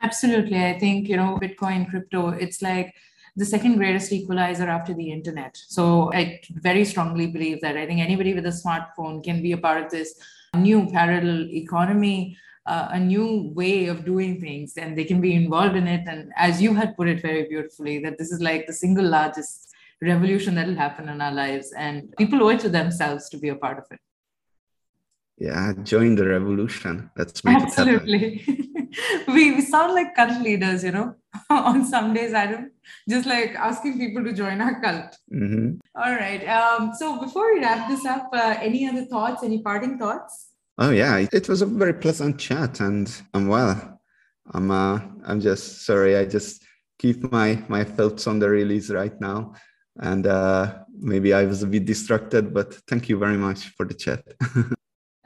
Absolutely, 0.02 0.64
I 0.64 0.80
think 0.80 1.10
you 1.10 1.18
know 1.18 1.38
Bitcoin, 1.42 1.90
crypto. 1.90 2.30
It's 2.30 2.62
like 2.62 2.94
the 3.38 3.46
second 3.46 3.78
greatest 3.78 4.12
equalizer 4.12 4.68
after 4.68 4.94
the 4.96 5.12
internet. 5.12 5.56
So 5.68 6.12
I 6.12 6.42
very 6.50 6.84
strongly 6.84 7.28
believe 7.28 7.62
that 7.62 7.78
I 7.78 7.86
think 7.86 8.02
anybody 8.02 8.34
with 8.34 8.48
a 8.48 8.58
smartphone 8.64 9.24
can 9.24 9.44
be 9.44 9.52
a 9.52 9.58
part 9.58 9.84
of 9.84 9.92
this 9.92 10.20
new 10.56 10.90
parallel 10.90 11.48
economy, 11.52 12.36
uh, 12.66 12.88
a 12.92 13.00
new 13.00 13.52
way 13.54 13.86
of 13.86 14.04
doing 14.06 14.42
things, 14.42 14.76
and 14.78 14.98
they 14.98 15.06
can 15.06 15.22
be 15.22 15.36
involved 15.36 15.76
in 15.76 15.88
it. 15.88 16.08
And 16.08 16.34
as 16.36 16.60
you 16.60 16.74
had 16.74 16.98
put 16.98 17.08
it 17.08 17.22
very 17.22 17.48
beautifully, 17.48 18.00
that 18.00 18.18
this 18.18 18.32
is 18.32 18.42
like 18.42 18.66
the 18.66 18.74
single 18.74 19.06
largest 19.06 19.72
revolution 20.02 20.56
that 20.56 20.68
will 20.68 20.76
happen 20.76 21.08
in 21.08 21.22
our 21.22 21.32
lives, 21.32 21.72
and 21.78 22.14
people 22.18 22.44
owe 22.44 22.50
it 22.50 22.60
to 22.62 22.70
themselves 22.70 23.30
to 23.30 23.38
be 23.38 23.50
a 23.50 23.56
part 23.56 23.78
of 23.78 23.86
it. 23.92 24.00
Yeah, 25.38 25.74
join 25.84 26.16
the 26.16 26.28
revolution. 26.28 27.12
Let's 27.16 27.44
make 27.44 27.58
Absolutely. 27.58 28.44
we, 29.28 29.52
we 29.52 29.62
sound 29.62 29.94
like 29.94 30.16
cult 30.16 30.42
leaders, 30.42 30.84
you 30.84 30.92
know, 30.92 31.14
on 31.50 31.86
some 31.86 32.14
days, 32.14 32.34
Adam, 32.34 32.72
just 33.08 33.26
like 33.26 33.56
asking 33.56 33.98
people 33.98 34.24
to 34.24 34.34
join 34.34 34.60
our 34.60 34.82
cult. 34.82 35.18
Mm-hmm. 35.34 35.78
All 35.96 36.14
right. 36.14 36.46
Um, 36.48 36.94
so 36.94 37.20
before 37.20 37.54
we 37.54 37.62
wrap 37.62 37.90
this 37.90 38.06
up, 38.06 38.30
uh, 38.34 38.56
any 38.60 38.88
other 38.88 39.06
thoughts, 39.06 39.44
any 39.44 39.62
parting 39.62 39.98
thoughts? 39.98 40.50
Oh 40.78 40.92
yeah, 40.92 41.26
it 41.32 41.50
was 41.50 41.62
a 41.62 41.66
very 41.66 41.94
pleasant 41.94 42.38
chat, 42.38 42.82
and 42.82 43.10
I'm 43.34 43.48
well. 43.48 44.00
I'm 44.54 44.70
uh, 44.70 45.00
I'm 45.26 45.42
just 45.42 45.86
sorry. 45.86 46.16
I 46.18 46.26
just 46.26 46.64
keep 47.00 47.32
my 47.32 47.64
my 47.68 47.84
thoughts 47.84 48.28
on 48.28 48.40
the 48.40 48.50
release 48.50 48.90
right 48.90 49.20
now, 49.20 49.54
and 50.00 50.28
uh, 50.28 50.80
maybe 51.00 51.34
I 51.34 51.46
was 51.46 51.64
a 51.64 51.68
bit 51.68 51.86
distracted, 51.86 52.54
but 52.54 52.76
thank 52.88 53.10
you 53.10 53.18
very 53.18 53.38
much 53.38 53.70
for 53.70 53.86
the 53.86 53.94
chat. 53.94 54.24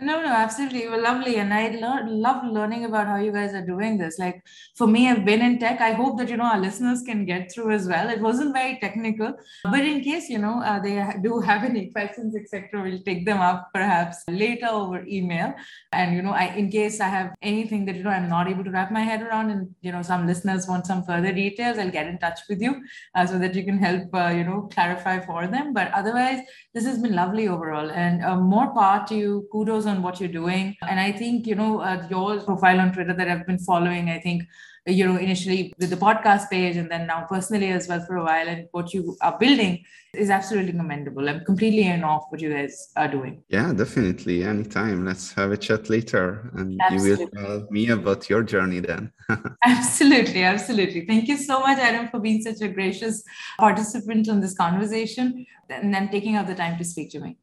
No, 0.03 0.19
absolutely. 0.31 0.87
Well, 0.87 1.01
lovely. 1.01 1.37
And 1.37 1.53
I 1.53 1.69
lo- 1.69 2.05
love 2.05 2.43
learning 2.45 2.85
about 2.85 3.07
how 3.07 3.17
you 3.17 3.31
guys 3.31 3.53
are 3.53 3.65
doing 3.65 3.97
this. 3.97 4.17
Like 4.17 4.43
for 4.75 4.87
me, 4.87 5.09
I've 5.09 5.25
been 5.25 5.41
in 5.41 5.59
tech. 5.59 5.81
I 5.81 5.91
hope 5.91 6.17
that, 6.17 6.29
you 6.29 6.37
know, 6.37 6.45
our 6.45 6.59
listeners 6.59 7.01
can 7.01 7.25
get 7.25 7.51
through 7.51 7.71
as 7.71 7.87
well. 7.87 8.09
It 8.09 8.21
wasn't 8.21 8.53
very 8.53 8.77
technical, 8.79 9.33
but 9.63 9.81
in 9.81 10.01
case, 10.01 10.29
you 10.29 10.37
know, 10.37 10.61
uh, 10.61 10.79
they 10.79 11.05
do 11.21 11.39
have 11.39 11.63
any 11.63 11.91
questions, 11.91 12.35
etc., 12.35 12.81
we'll 12.81 13.01
take 13.03 13.25
them 13.25 13.39
up 13.39 13.69
perhaps 13.73 14.23
later 14.29 14.67
over 14.67 15.05
email. 15.05 15.53
And, 15.91 16.15
you 16.15 16.21
know, 16.21 16.31
I, 16.31 16.45
in 16.55 16.69
case 16.69 16.99
I 17.01 17.07
have 17.07 17.33
anything 17.41 17.85
that, 17.85 17.95
you 17.95 18.03
know, 18.03 18.11
I'm 18.11 18.29
not 18.29 18.47
able 18.47 18.63
to 18.63 18.71
wrap 18.71 18.91
my 18.91 19.01
head 19.01 19.21
around 19.21 19.49
and, 19.49 19.75
you 19.81 19.91
know, 19.91 20.01
some 20.01 20.27
listeners 20.27 20.67
want 20.67 20.87
some 20.87 21.03
further 21.03 21.33
details, 21.33 21.77
I'll 21.77 21.91
get 21.91 22.07
in 22.07 22.17
touch 22.19 22.39
with 22.47 22.61
you 22.61 22.81
uh, 23.15 23.25
so 23.25 23.37
that 23.39 23.55
you 23.55 23.65
can 23.65 23.77
help, 23.77 24.13
uh, 24.13 24.33
you 24.35 24.43
know, 24.43 24.69
clarify 24.71 25.19
for 25.19 25.47
them. 25.47 25.73
But 25.73 25.91
otherwise, 25.93 26.39
this 26.73 26.85
has 26.85 26.99
been 26.99 27.15
lovely 27.15 27.47
overall. 27.47 27.91
And 27.91 28.23
uh, 28.23 28.37
more 28.37 28.73
part 28.73 29.07
to 29.07 29.15
you. 29.15 29.47
Kudos 29.51 29.85
on 29.85 30.01
what 30.01 30.20
you're 30.21 30.29
doing. 30.29 30.77
And 30.87 30.99
I 30.99 31.11
think, 31.11 31.47
you 31.47 31.55
know, 31.55 31.81
uh, 31.81 32.07
your 32.09 32.39
profile 32.41 32.79
on 32.79 32.93
Twitter 32.93 33.13
that 33.13 33.27
I've 33.27 33.45
been 33.45 33.59
following, 33.59 34.09
I 34.09 34.19
think, 34.19 34.43
you 34.87 35.05
know, 35.05 35.17
initially 35.17 35.73
with 35.77 35.89
the 35.89 35.95
podcast 35.95 36.49
page 36.49 36.75
and 36.75 36.89
then 36.89 37.07
now 37.07 37.25
personally 37.29 37.71
as 37.71 37.87
well 37.87 38.03
for 38.05 38.17
a 38.17 38.23
while, 38.23 38.47
and 38.47 38.67
what 38.71 38.93
you 38.93 39.15
are 39.21 39.37
building 39.37 39.83
is 40.13 40.29
absolutely 40.29 40.73
commendable. 40.73 41.29
I'm 41.29 41.45
completely 41.45 41.83
in 41.83 42.03
awe 42.03 42.17
of 42.17 42.23
what 42.29 42.41
you 42.41 42.51
guys 42.51 42.91
are 42.97 43.07
doing. 43.07 43.43
Yeah, 43.47 43.71
definitely. 43.73 44.43
Anytime. 44.43 45.05
Let's 45.05 45.31
have 45.33 45.51
a 45.51 45.57
chat 45.57 45.89
later 45.89 46.51
and 46.55 46.81
absolutely. 46.81 47.25
you 47.25 47.31
will 47.31 47.59
tell 47.59 47.67
me 47.69 47.89
about 47.89 48.29
your 48.29 48.43
journey 48.43 48.79
then. 48.79 49.11
absolutely. 49.65 50.43
Absolutely. 50.43 51.05
Thank 51.05 51.27
you 51.27 51.37
so 51.37 51.61
much, 51.61 51.77
Adam, 51.77 52.09
for 52.09 52.19
being 52.19 52.41
such 52.41 52.61
a 52.61 52.67
gracious 52.67 53.23
participant 53.57 54.27
in 54.27 54.41
this 54.41 54.55
conversation 54.55 55.45
and 55.69 55.93
then 55.93 56.09
taking 56.09 56.35
out 56.35 56.47
the 56.47 56.55
time 56.55 56.77
to 56.77 56.83
speak 56.83 57.11
to 57.11 57.19
me. 57.19 57.37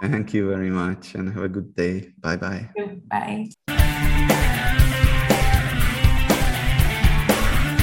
Thank 0.00 0.32
you 0.32 0.48
very 0.48 0.70
much 0.70 1.14
and 1.14 1.32
have 1.32 1.44
a 1.44 1.48
good 1.48 1.74
day. 1.76 2.12
Bye 2.20 2.36
bye. 2.36 2.70
Bye. 3.10 3.86